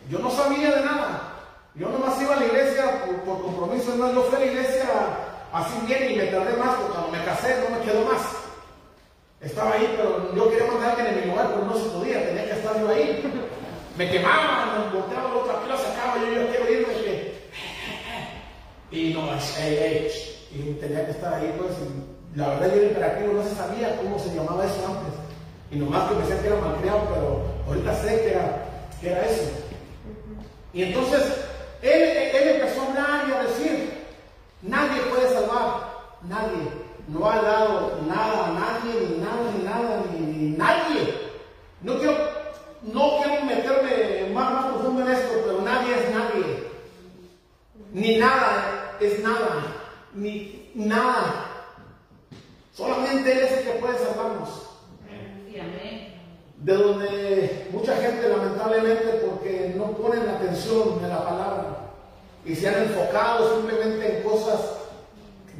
[0.09, 1.31] Yo no sabía de nada.
[1.75, 4.85] Yo nomás iba a la iglesia por, por compromiso, no, yo fui a la iglesia
[5.53, 8.21] así bien y me tardé más, porque cuando me casé no me quedó más.
[9.39, 12.45] Estaba ahí, pero yo quería mandar alguien en mi lugar, pero no se podía, tenía
[12.45, 13.23] que estar yo ahí.
[13.97, 16.70] Me quemaba, me volteaba el otro, aquí lo sacaba, yo, yo quiero que
[18.91, 20.11] Y no, es, hey,
[20.53, 23.95] y tenía que estar ahí, pues, y la verdad yo el imperativo no se sabía
[23.95, 25.13] cómo se llamaba eso antes.
[25.71, 28.65] Y nomás que me decían que era malcriado, pero ahorita sé que era,
[28.99, 29.49] que era eso.
[30.73, 31.21] Y entonces,
[31.81, 33.93] él, él empezó a hablar y a decir,
[34.61, 35.83] nadie puede salvar,
[36.23, 36.81] nadie.
[37.07, 41.15] No ha dado nada a nadie, ni nada, ni nada, ni, ni nadie.
[41.81, 42.17] No quiero,
[42.83, 46.71] no quiero meterme más, más profundo en esto, pero nadie es nadie.
[47.93, 49.63] Ni nada es nada,
[50.13, 51.47] ni nada.
[52.73, 54.67] Solamente Él es el que puede salvarnos.
[56.57, 61.77] De donde mucha gente lamentablemente porque no ponen atención en la palabra
[62.45, 64.59] y se han enfocado simplemente en cosas,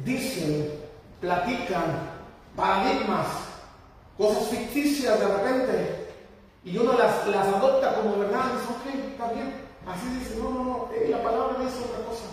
[0.04, 0.70] dicen,
[1.20, 2.10] platican,
[2.54, 3.26] paradigmas,
[4.16, 6.02] cosas ficticias de repente
[6.64, 9.54] y uno las, las adopta como verdad y dice, ok, está bien.
[9.86, 12.26] Así dice, no, no, no, eh, la palabra dice otra cosa.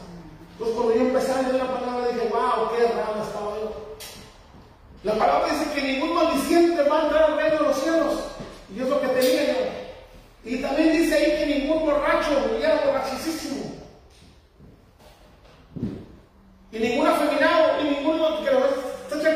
[0.60, 3.96] Entonces cuando yo empecé a leer la palabra dije, wow, qué raro estaba yo.
[5.04, 8.14] La palabra dice que ningún maldiciente va a entrar al reino de los cielos.
[8.76, 9.54] Y es lo que tenía yo.
[10.44, 13.72] Y también dice ahí que ningún borracho, y era borrachísimo.
[16.74, 18.60] Y ningún afeminado, y ninguno que lo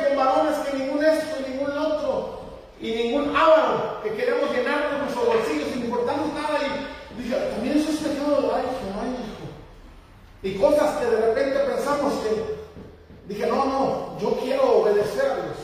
[0.09, 2.41] con varones, que ningún esto, y ningún otro,
[2.81, 6.59] y ningún ávaro, que queremos llenar con nuestros bolsillos sin importarnos nada.
[7.17, 8.51] Y dije, también eso es pecado.
[8.53, 9.33] Ay, hijo, ay, hijo.
[10.43, 12.63] Y cosas que de repente pensamos que
[13.27, 15.57] Dije, no, no, yo quiero obedecer a Dios.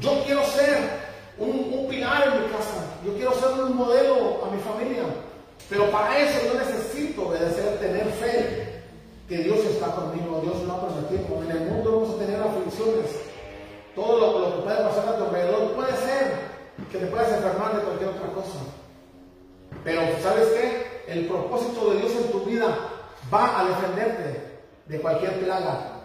[0.00, 0.78] Yo quiero ser
[1.36, 2.86] un, un, pilar en mi casa.
[3.04, 5.02] Yo quiero ser un modelo a mi familia.
[5.68, 8.82] Pero para eso yo necesito obedecer, tener fe
[9.28, 10.40] que Dios está conmigo.
[10.44, 11.42] Dios no ha prometido.
[11.42, 13.10] En el mundo vamos a tener aflicciones.
[13.96, 16.38] Todo lo, lo que puede pasar a tu alrededor puede ser
[16.92, 18.58] que te puedas enfermar de cualquier otra cosa.
[19.82, 21.02] Pero ¿sabes qué?
[21.08, 22.97] El propósito de Dios en tu vida
[23.32, 25.98] va a defenderte de cualquier plaga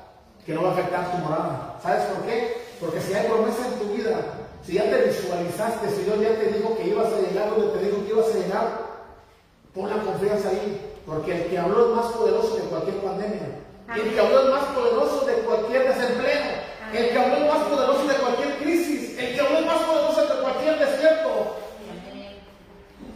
[0.45, 1.80] que no va a afectar tu morada.
[1.81, 2.61] ¿Sabes por qué?
[2.80, 4.19] Porque si hay promesa en tu vida,
[4.65, 7.85] si ya te visualizaste, si Dios ya te dijo que ibas a llegar donde te
[7.85, 8.68] dijo que ibas a llegar,
[9.73, 10.90] pon la confianza ahí.
[11.06, 13.60] Porque el que habló es más poderoso que cualquier pandemia.
[13.95, 16.41] El que habló es más poderoso de cualquier desempleo.
[16.94, 19.19] El que habló es más poderoso de cualquier crisis.
[19.19, 21.57] El que habló es más poderoso de cualquier desierto.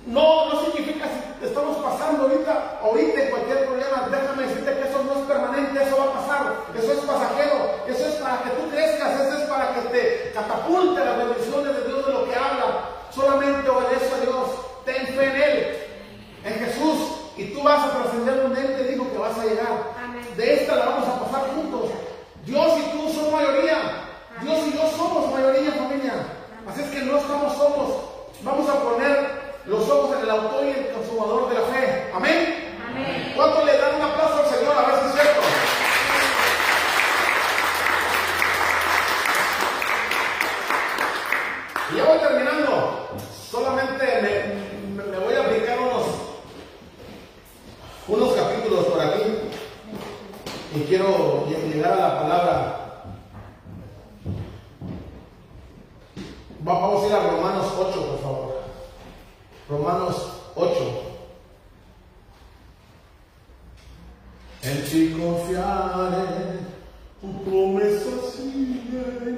[0.06, 5.04] No, no significa si estamos pasando ahorita, ahorita en cualquier problema, déjame decirte que eso
[5.04, 7.58] no es permanente, eso va a pasar, eso es pasajero,
[7.88, 11.84] eso es para que tú crezcas, eso es para que te catapulte las bendiciones de
[11.88, 12.90] Dios de lo que habla.
[13.12, 14.48] Solamente obedece a Dios,
[14.86, 15.78] ten fe en Él,
[16.44, 16.98] en Jesús,
[17.38, 19.98] y tú vas a trascender donde Él te dijo que vas a llegar.
[20.36, 21.90] De esta la vamos a pasar juntos.
[22.46, 24.06] Dios y tú son mayoría.
[24.42, 26.14] Dios y yo somos mayoría familia.
[26.68, 27.90] Así es que no estamos solos.
[28.44, 32.12] Vamos a poner los ojos en el autor y el consumador de la fe.
[32.14, 32.76] Amén.
[32.90, 33.34] Amén.
[33.36, 34.76] ¿Cuánto le dan un aplauso al Señor?
[34.78, 35.42] A ver si es cierto.
[41.94, 43.08] Y ya voy terminando.
[43.50, 46.06] Solamente me, me- me voy a brincar unos,
[48.08, 49.22] unos capítulos por aquí.
[50.76, 52.74] Y quiero lle- llegar a la palabra.
[56.68, 58.57] Va- Vamos a ir a Romanos 8, por favor.
[59.70, 60.16] Romanos
[60.56, 61.04] 8.
[64.64, 66.60] En ti confiaré,
[67.20, 69.38] tu promesa siempre,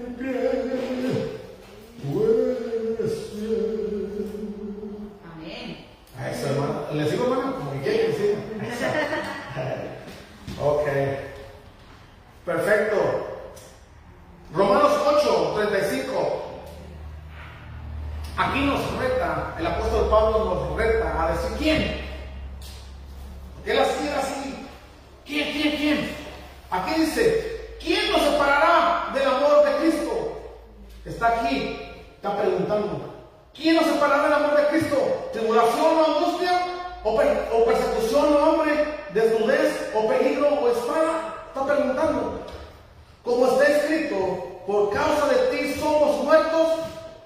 [2.04, 5.12] pues fiel.
[5.34, 5.86] Amén.
[6.18, 6.86] A eso, hermano.
[6.94, 7.56] ¿Le sigo, hermano?
[7.56, 8.40] Como que siga.
[10.64, 10.88] ok.
[12.46, 12.98] Perfecto.
[14.54, 16.49] Romanos 8, 35.
[18.42, 22.02] Aquí nos reta, el apóstol Pablo nos reta a decir quién.
[23.56, 24.66] Porque él era así.
[25.26, 26.16] ¿Quién, quién, quién?
[26.72, 30.42] Aquí dice, ¿quién nos separará del amor de Cristo?
[31.06, 31.80] Está aquí,
[32.16, 33.14] está preguntando.
[33.54, 35.30] ¿Quién nos separará del amor de Cristo?
[35.34, 36.62] ¿Tribulación o angustia?
[37.04, 38.86] ¿O, per- o persecución o hambre?
[39.14, 41.36] ¿Desnudez o peligro o espada?
[41.50, 42.40] Está preguntando.
[43.22, 44.16] Como está escrito,
[44.66, 46.70] por causa de ti somos muertos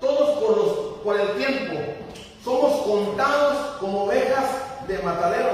[0.03, 0.69] todos por, los,
[1.03, 1.79] por el tiempo.
[2.43, 4.45] Somos contados como ovejas
[4.87, 5.51] de matadero.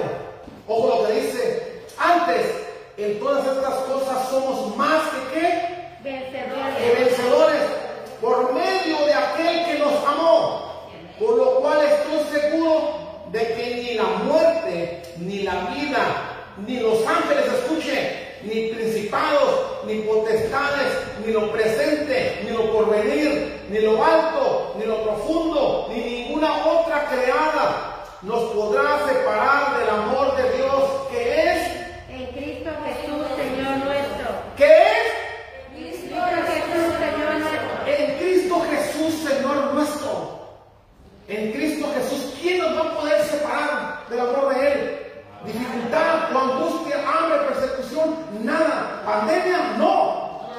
[0.68, 1.84] Ojo lo que dice.
[1.98, 2.46] Antes,
[2.98, 5.80] en todas estas cosas somos más que qué?
[6.04, 7.00] que Vencedores.
[7.00, 7.62] vencedores
[8.22, 10.90] por medio de aquel que nos amó.
[11.20, 12.92] Por lo cual estoy seguro
[13.32, 16.06] de que ni la muerte, ni la vida,
[16.66, 20.94] ni los ángeles escuche, ni principados, ni potestades,
[21.26, 27.06] ni lo presente, ni lo porvenir, ni lo alto, ni lo profundo, ni ninguna otra
[27.08, 31.80] creada nos podrá separar del amor de Dios que es
[32.10, 34.28] en Cristo Jesús, Señor nuestro.
[34.58, 35.10] ¿Qué es?
[35.74, 37.88] Cristo Jesús, Señor nuestro.
[37.88, 40.40] En Cristo Jesús, Señor nuestro.
[41.30, 44.49] En Cristo Jesús, ¿quién nos va a poder separar del amor
[48.44, 49.02] nada.
[49.06, 50.50] Pandemia, no.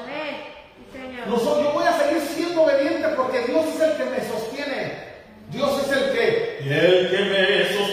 [0.91, 1.27] Señor.
[1.27, 5.11] Nosotros, yo voy a seguir siendo obediente porque Dios es el que me sostiene.
[5.51, 7.90] Dios es el que, el que me sostiene.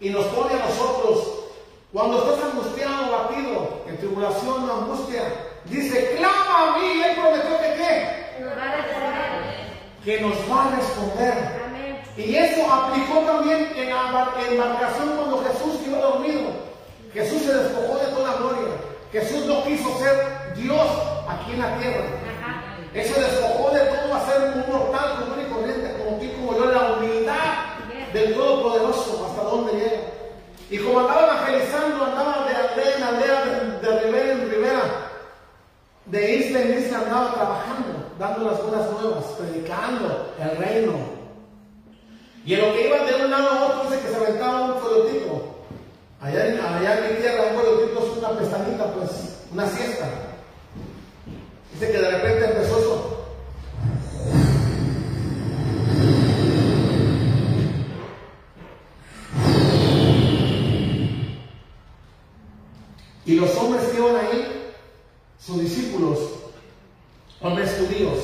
[0.00, 1.36] Y nos pone a nosotros.
[1.92, 5.22] Cuando estás angustiado, batido, en tribulación angustia,
[5.64, 7.02] dice, clama a mí.
[7.02, 8.44] Él prometió que qué?
[8.44, 9.70] Nos va a responder.
[10.04, 11.62] Que nos va a responder.
[11.66, 12.02] Amén.
[12.16, 16.50] Y eso aplicó también en la embar- embarcación cuando Jesús quedó dormido.
[17.12, 18.72] Jesús se despojó de toda gloria.
[19.12, 20.86] Jesús no quiso ser Dios
[21.28, 22.04] aquí en la tierra.
[22.38, 22.62] Ajá.
[22.94, 26.28] Él se despojó de todo a ser un mortal común y corriente, como tú y
[26.30, 29.29] como yo, en la humildad del Todopoderoso.
[30.70, 34.82] Y como andaba evangelizando, andaba de aldea en aldea, de, de ribera en ribera,
[36.06, 40.92] de isla en isla, andaba trabajando, dando las buenas nuevas, predicando el reino.
[42.46, 44.80] Y en lo que iban de un lado a otro, dice que se aventaba un
[44.80, 45.56] coyotito.
[46.20, 49.10] Allá allá en mi tierra, un coyotito es una pestañita, pues,
[49.52, 50.06] una siesta.
[51.72, 53.19] Dice que de repente empezó eso.
[63.30, 64.72] Y los hombres que iban ahí,
[65.38, 66.18] sus discípulos,
[67.40, 68.18] hombres judíos,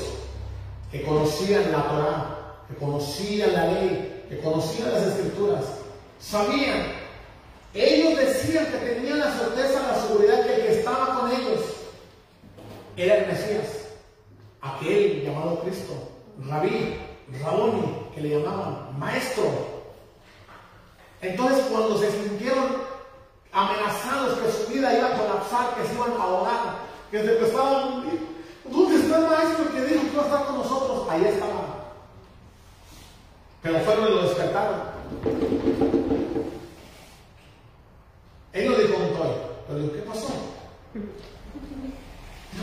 [0.90, 5.64] que conocían la Torah, que conocían la ley, que conocían las escrituras,
[6.18, 6.88] sabían,
[7.72, 11.60] ellos decían que tenían la certeza, la seguridad que el que estaba con ellos
[12.96, 13.66] era el Mesías,
[14.60, 15.92] aquel llamado Cristo,
[16.48, 16.96] Rabí,
[17.44, 19.44] Raúni, que le llamaban maestro.
[21.22, 22.85] Entonces cuando se sintieron
[23.56, 26.76] amenazados que su vida iba a colapsar, que se iban a ahogar,
[27.10, 28.20] que se empezaban a hundir,
[28.66, 31.08] ¿dónde está el maestro que dijo que iba a estar con nosotros?
[31.08, 31.62] Ahí estaba.
[33.62, 34.80] Pero fueron y lo despertaron.
[38.52, 39.30] Él lo dijo un toy.
[39.68, 40.28] Pero ¿qué pasó?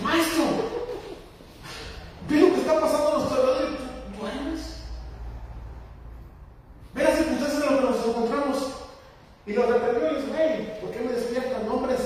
[0.03, 0.43] Maestro,
[2.29, 4.61] ve lo que está pasando a nuestro alrededor y tú duermes.
[6.93, 8.82] Ve las circunstancias en las que nos encontramos.
[9.45, 11.99] Y lo reprendió y hey, ¿por qué me despiertan hombres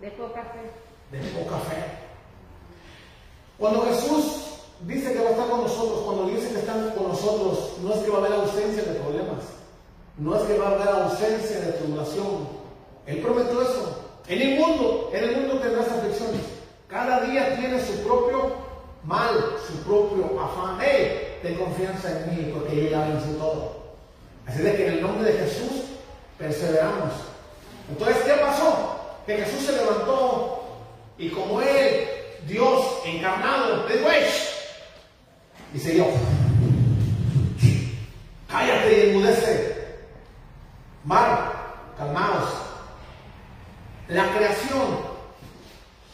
[0.00, 1.16] De poca fe.
[1.16, 1.76] de poca fe?
[3.58, 7.78] Cuando Jesús dice que va a estar con nosotros, cuando dice que están con nosotros,
[7.82, 9.44] no es que va a haber ausencia de problemas,
[10.18, 12.48] no es que va a haber ausencia de tribulación.
[13.06, 14.00] Él prometió eso.
[14.26, 16.40] En el mundo, en el mundo tendrás aflicciones.
[16.88, 18.52] Cada día tiene su propio
[19.04, 20.78] mal, su propio afán.
[20.80, 23.84] Hey, ten confianza en mí porque yo ya vencí todo.
[24.46, 25.82] Así de que en el nombre de Jesús
[26.38, 27.12] perseveramos.
[27.88, 29.00] Entonces, ¿qué pasó?
[29.26, 30.64] Que Jesús se levantó
[31.18, 32.08] y como Él,
[32.46, 34.08] Dios encarnado, le dijo,
[35.74, 36.06] y se dio.
[38.48, 39.74] Cállate y enmudece.
[41.04, 41.52] Mar,
[41.98, 42.48] calmaos.
[44.08, 44.98] La creación,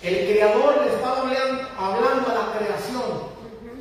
[0.03, 3.31] el creador le estaba hablan- hablando a la creación.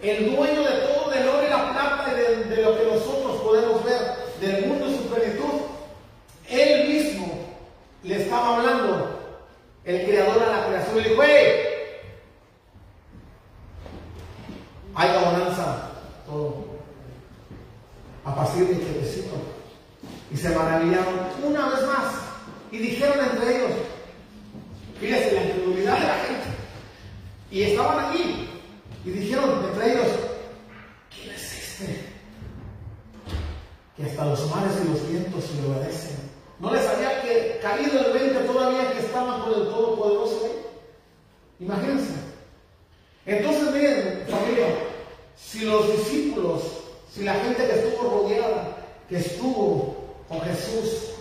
[0.02, 3.41] El dueño de todo, del oro y la plata y de, de lo que nosotros
[3.41, 4.02] podemos ver,
[4.41, 5.61] del mundo y su plenitud.
[6.49, 7.28] Él mismo
[8.03, 9.19] le estaba hablando,
[9.85, 11.01] el creador a la creación.
[11.01, 11.61] Le dijo, "Hey,
[14.93, 15.89] hay bonanza,
[16.27, 16.69] todo.
[18.23, 18.99] A partir de.
[20.31, 22.14] Y se maravillaron una vez más.
[22.72, 23.72] Y dijeron entre ellos,
[24.99, 26.47] fíjense la incredulidad de la gente.
[27.49, 28.47] Y estaban allí.
[29.06, 30.07] Y dijeron entre ellos,
[31.10, 32.06] ¿quién es este?
[33.97, 36.28] Que hasta los mares y los vientos le obedecen.
[36.60, 40.65] ¿No les había que, caído el 20 todavía que estaban con el Todopoderoso ahí?
[41.61, 42.14] Imagínense.
[43.26, 44.68] Entonces, miren, familia,
[45.38, 46.61] si los discípulos,
[47.14, 48.76] si la gente que estuvo rodeada,
[49.07, 49.95] que estuvo
[50.27, 51.11] con Jesús,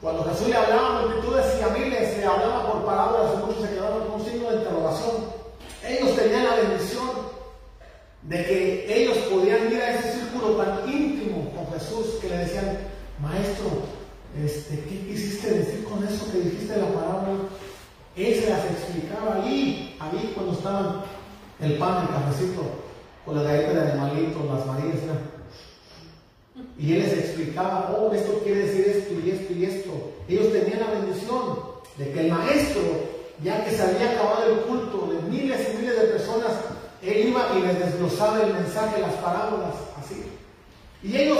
[0.00, 4.06] cuando Jesús le hablaba multitudes y a miles, le hablaba por palabras muchos se quedaron
[4.06, 5.16] con un signo de interrogación.
[5.86, 7.10] Ellos tenían la bendición
[8.22, 12.78] de que ellos podían ir a ese círculo tan íntimo con Jesús que le decían,
[13.20, 13.99] maestro,
[14.38, 17.32] este, ¿qué quisiste decir con eso que dijiste la palabra?
[18.16, 21.02] Él se las explicaba ahí, ahí cuando estaban
[21.60, 22.62] el pan, el cafecito,
[23.24, 24.96] con la galleta de animalitos, las marías.
[26.78, 30.12] Y él les explicaba, oh, esto quiere decir esto y esto y esto.
[30.28, 31.58] Ellos tenían la bendición
[31.96, 32.82] de que el maestro,
[33.42, 36.52] ya que se había acabado el culto de miles y miles de personas,
[37.02, 40.24] él iba y les desglosaba el mensaje, las parábolas, así.
[41.02, 41.38] Y ellos,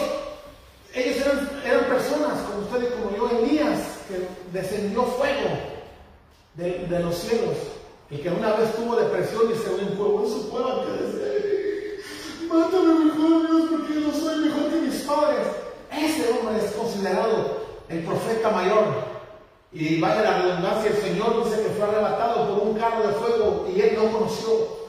[0.95, 5.51] ellos eran, eran personas como usted y como yo, Elías, que descendió fuego
[6.55, 7.57] de, de los cielos.
[8.11, 13.05] El que una vez tuvo depresión y se ve en su cueva que decía, mátame
[13.05, 15.47] mejor Dios porque yo soy mejor que mis padres.
[15.93, 19.11] Ese hombre es considerado el profeta mayor.
[19.73, 23.69] Y vaya la redundancia, el Señor dice que fue arrebatado por un carro de fuego
[23.73, 24.81] y él no conoció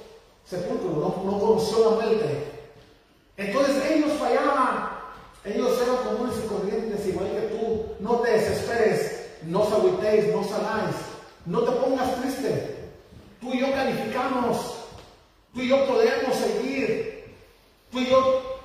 [0.44, 2.52] sepulcro, no, no conoció la muerte.
[3.38, 4.90] Entonces ellos fallaban,
[5.44, 7.86] ellos eran comunes y corrientes, igual que tú.
[8.00, 10.96] No te desesperes, no os agüitéis, no os hagáis,
[11.46, 12.90] no te pongas triste.
[13.40, 14.76] Tú y yo calificamos,
[15.54, 17.36] tú y yo podemos seguir,
[17.92, 18.60] tú y yo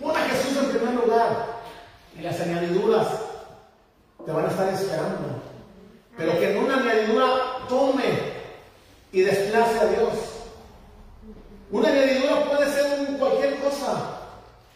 [0.00, 1.60] pon a Jesús en primer lugar
[2.18, 3.06] y las añadiduras
[4.26, 5.40] te van a estar esperando.
[6.16, 7.26] Pero que en una añadidura
[7.68, 8.04] tome
[9.12, 10.14] y desplace a Dios.
[11.70, 14.19] Una añadidura puede ser cualquier cosa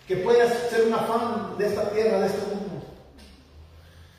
[0.06, 2.84] que pueda ser un afán de esta tierra, de este mundo.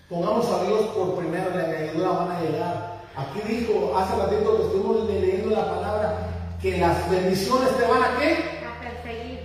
[0.09, 2.95] Pongamos a Dios por primero, la añadidura van a llegar.
[3.15, 6.17] Aquí dijo, hace ratito que estuvimos leyendo la palabra,
[6.61, 8.61] que las bendiciones te van a qué?
[8.65, 9.39] A perseguir.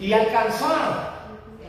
[0.00, 1.14] Y alcanzar.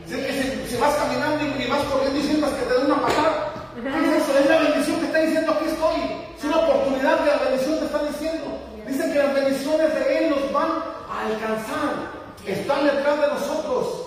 [0.06, 2.84] Sé que si, si vas caminando y, y vas corriendo y sientas que te da
[2.86, 4.38] una patada, ¿qué es eso?
[4.38, 5.96] Es la bendición que está diciendo aquí estoy.
[6.38, 8.44] Es una oportunidad que la bendición te está diciendo.
[8.86, 10.70] Dicen que las bendiciones de Él nos van
[11.10, 12.15] a alcanzar.
[12.46, 14.02] Están detrás de nosotros.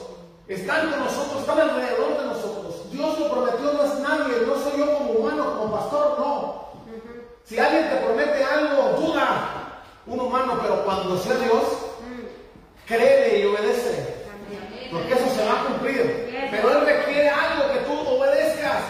[0.48, 2.92] Están con nosotros, están alrededor de nosotros.
[2.92, 6.70] Dios lo prometió, no es nadie, no soy yo como humano, como pastor, no.
[7.46, 11.64] Si alguien te promete algo, duda, un humano, pero cuando sea Dios,
[12.88, 14.16] cree y obedece.
[14.92, 16.48] Porque eso se va a cumplir.
[16.50, 18.82] Pero Él requiere algo que tú obedezcas.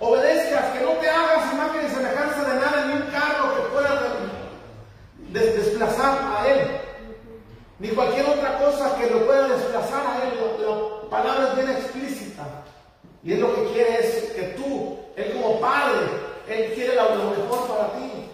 [0.00, 4.02] Obedezcas, que no te hagas imagen y semejanza de nada, ni un carro que pueda
[5.28, 6.80] des- desplazar a Él.
[7.82, 10.38] Ni cualquier otra cosa que lo pueda desplazar a Él.
[10.38, 12.44] La, la palabra es bien explícita.
[13.24, 16.06] Y Él lo que quiere es que tú, Él como Padre,
[16.46, 18.30] Él quiere lo lo mejor para ti.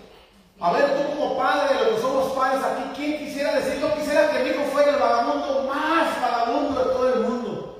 [0.61, 3.81] A ver, tú como padre, los que somos padres aquí, ¿quién quisiera decir?
[3.81, 7.79] Yo quisiera que mi hijo fuera el vagabundo más vagabundo de todo el mundo.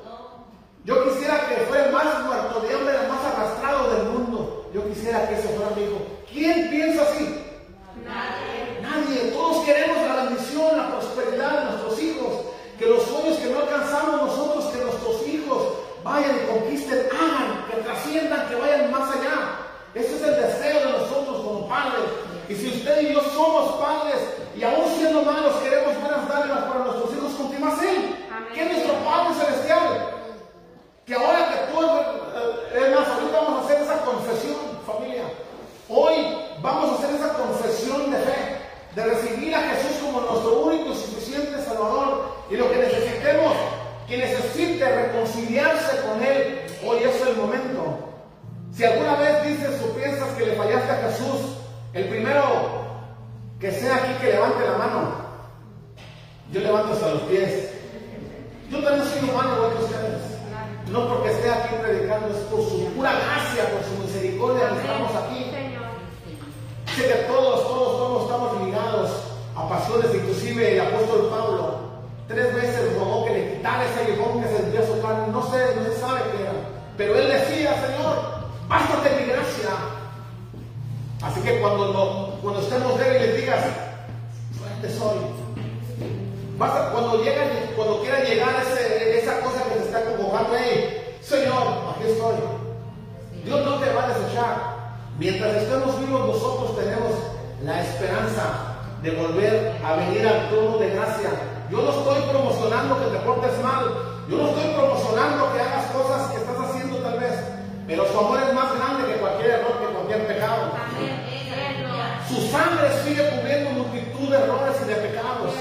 [0.85, 4.71] Yo quisiera que fuera el más muerto de hambre, el más arrastrado del mundo.
[4.73, 5.99] Yo quisiera que ese fuera mi hijo.
[6.33, 7.45] ¿Quién piensa así?
[8.05, 8.81] Nadie.
[8.81, 9.33] Nadie.
[9.33, 12.33] Todos queremos la bendición, la prosperidad de nuestros hijos.
[12.79, 15.63] Que los sueños que no alcanzamos nosotros, que nuestros hijos
[16.19, 19.59] vayan y conquisten, hagan, que trasciendan, que vayan más allá.
[19.95, 22.05] Ese es el deseo de nosotros como padres.
[22.49, 24.17] Y si usted y yo somos padres
[24.57, 28.17] y aún siendo malos queremos buenas dádivas para nuestros hijos, ¿con qué más Él?
[28.33, 28.53] Amén.
[28.55, 30.11] Que es nuestro Padre Celestial.
[31.07, 35.25] Que ahora que tú, eh, más, ahorita vamos a hacer esa confesión, familia.
[35.89, 36.15] Hoy
[36.61, 38.59] vamos a hacer esa confesión de fe,
[38.95, 42.37] de recibir a Jesús como nuestro único y suficiente Salvador.
[42.51, 43.53] Y lo que necesitemos,
[44.09, 48.09] que necesite reconciliarse con Él, hoy es el momento.
[48.73, 51.59] Si alguna vez dices o piensas que le fallaste a Jesús,
[51.93, 52.43] el primero
[53.61, 55.29] que sea aquí que levante la mano.
[56.53, 57.71] Yo levanto hasta los pies.
[58.71, 60.23] Yo también soy humano igual ustedes.
[60.91, 65.13] No porque esté aquí predicando, es por su pura gracia, por su misericordia que estamos
[65.17, 65.51] aquí.
[66.97, 69.11] Sé que todos, todos, todos estamos ligados
[69.55, 71.88] a pasiones, inclusive el apóstol Pablo
[72.29, 75.29] tres veces rogó que le quitara ese aguijón que sentía su carne.
[75.33, 76.53] No sé, no se sabe qué era.
[76.97, 78.17] Pero él decía, Señor,
[78.69, 79.71] bástate mi gracia.
[81.23, 83.65] Así que cuando, cuando estemos débiles digas,
[84.59, 85.19] fuerte soy.
[86.59, 91.63] Basta, cuando llegan, cuando quiera llegar ese- esa cosa que se está convocando, hey, Señor,
[91.95, 92.35] aquí estoy.
[93.45, 94.79] Dios no te va a desechar.
[95.19, 97.13] Mientras estemos vivos, nosotros tenemos
[97.65, 101.31] la esperanza de volver a venir al trono de gracia.
[101.71, 103.85] Yo no estoy promocionando que te portes mal.
[104.29, 107.35] Yo no estoy promocionando que hagas cosas que estás haciendo tal vez.
[107.87, 110.73] Pero su amor es más grande que cualquier error, que cualquier pecado.
[112.29, 115.53] Su sangre sigue cubriendo multitud de errores y de pecados.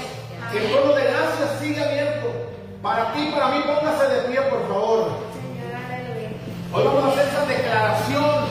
[0.54, 2.28] El trono de gracia sigue abierto.
[2.82, 5.08] Para ti, para mí, póngase de pie, por favor.
[6.72, 8.44] Hoy vamos a hacer esa declaración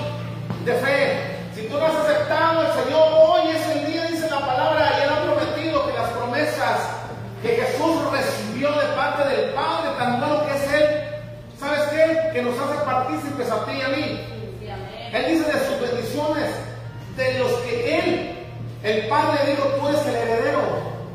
[0.65, 1.37] de fe.
[1.55, 3.66] Si tú no has aceptado al Señor, hoy es
[7.41, 11.07] que Jesús recibió de parte del Padre, tan bueno que es Él.
[11.59, 12.29] ¿Sabes qué?
[12.33, 14.37] Que nos hace partícipes a ti y a mí.
[15.13, 16.49] Él dice de sus bendiciones,
[17.15, 18.37] de los que Él,
[18.83, 20.61] el Padre dijo, tú eres el heredero.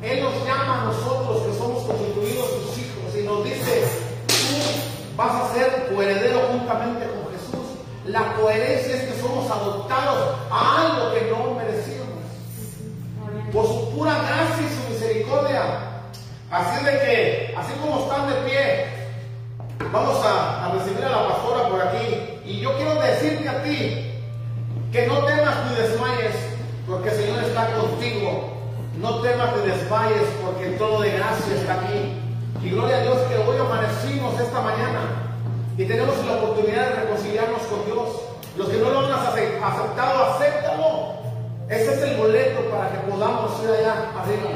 [0.02, 3.84] Él nos llama a nosotros que somos constituidos sus hijos y nos dice,
[4.26, 7.78] tú vas a ser tu heredero juntamente con Jesús.
[8.06, 12.08] La coherencia es que somos adoptados a algo que no merecíamos.
[13.52, 15.91] Por su pura gracia y su misericordia,
[16.52, 18.86] Así de que, así como están de pie,
[19.90, 22.40] vamos a, recibir a la pastora por aquí.
[22.44, 24.20] Y yo quiero decirte a ti
[24.92, 26.36] que no temas ni desmayes,
[26.86, 28.50] porque el Señor está contigo.
[29.00, 32.18] No temas ni desmayes, porque el trono de gracia está aquí.
[32.62, 35.00] Y gloria a Dios que hoy amanecimos esta mañana
[35.78, 38.08] y tenemos la oportunidad de reconciliarnos con Dios.
[38.56, 41.12] Los que no lo han ace- aceptado, acéptalo.
[41.70, 44.50] Ese es el boleto para que podamos ir allá arriba.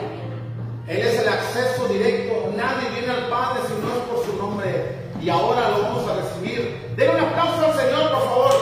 [0.89, 2.53] Él es el acceso directo.
[2.57, 4.95] Nadie viene al Padre si no es por su nombre.
[5.21, 6.95] Y ahora lo vamos a recibir.
[6.97, 8.53] Den un aplauso al Señor, por favor.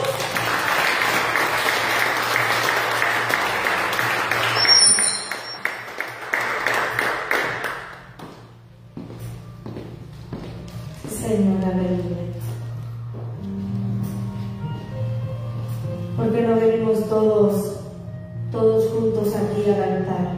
[11.07, 12.15] Señor, aleluya.
[16.17, 17.81] Porque no venimos todos,
[18.51, 20.34] todos juntos aquí al altar.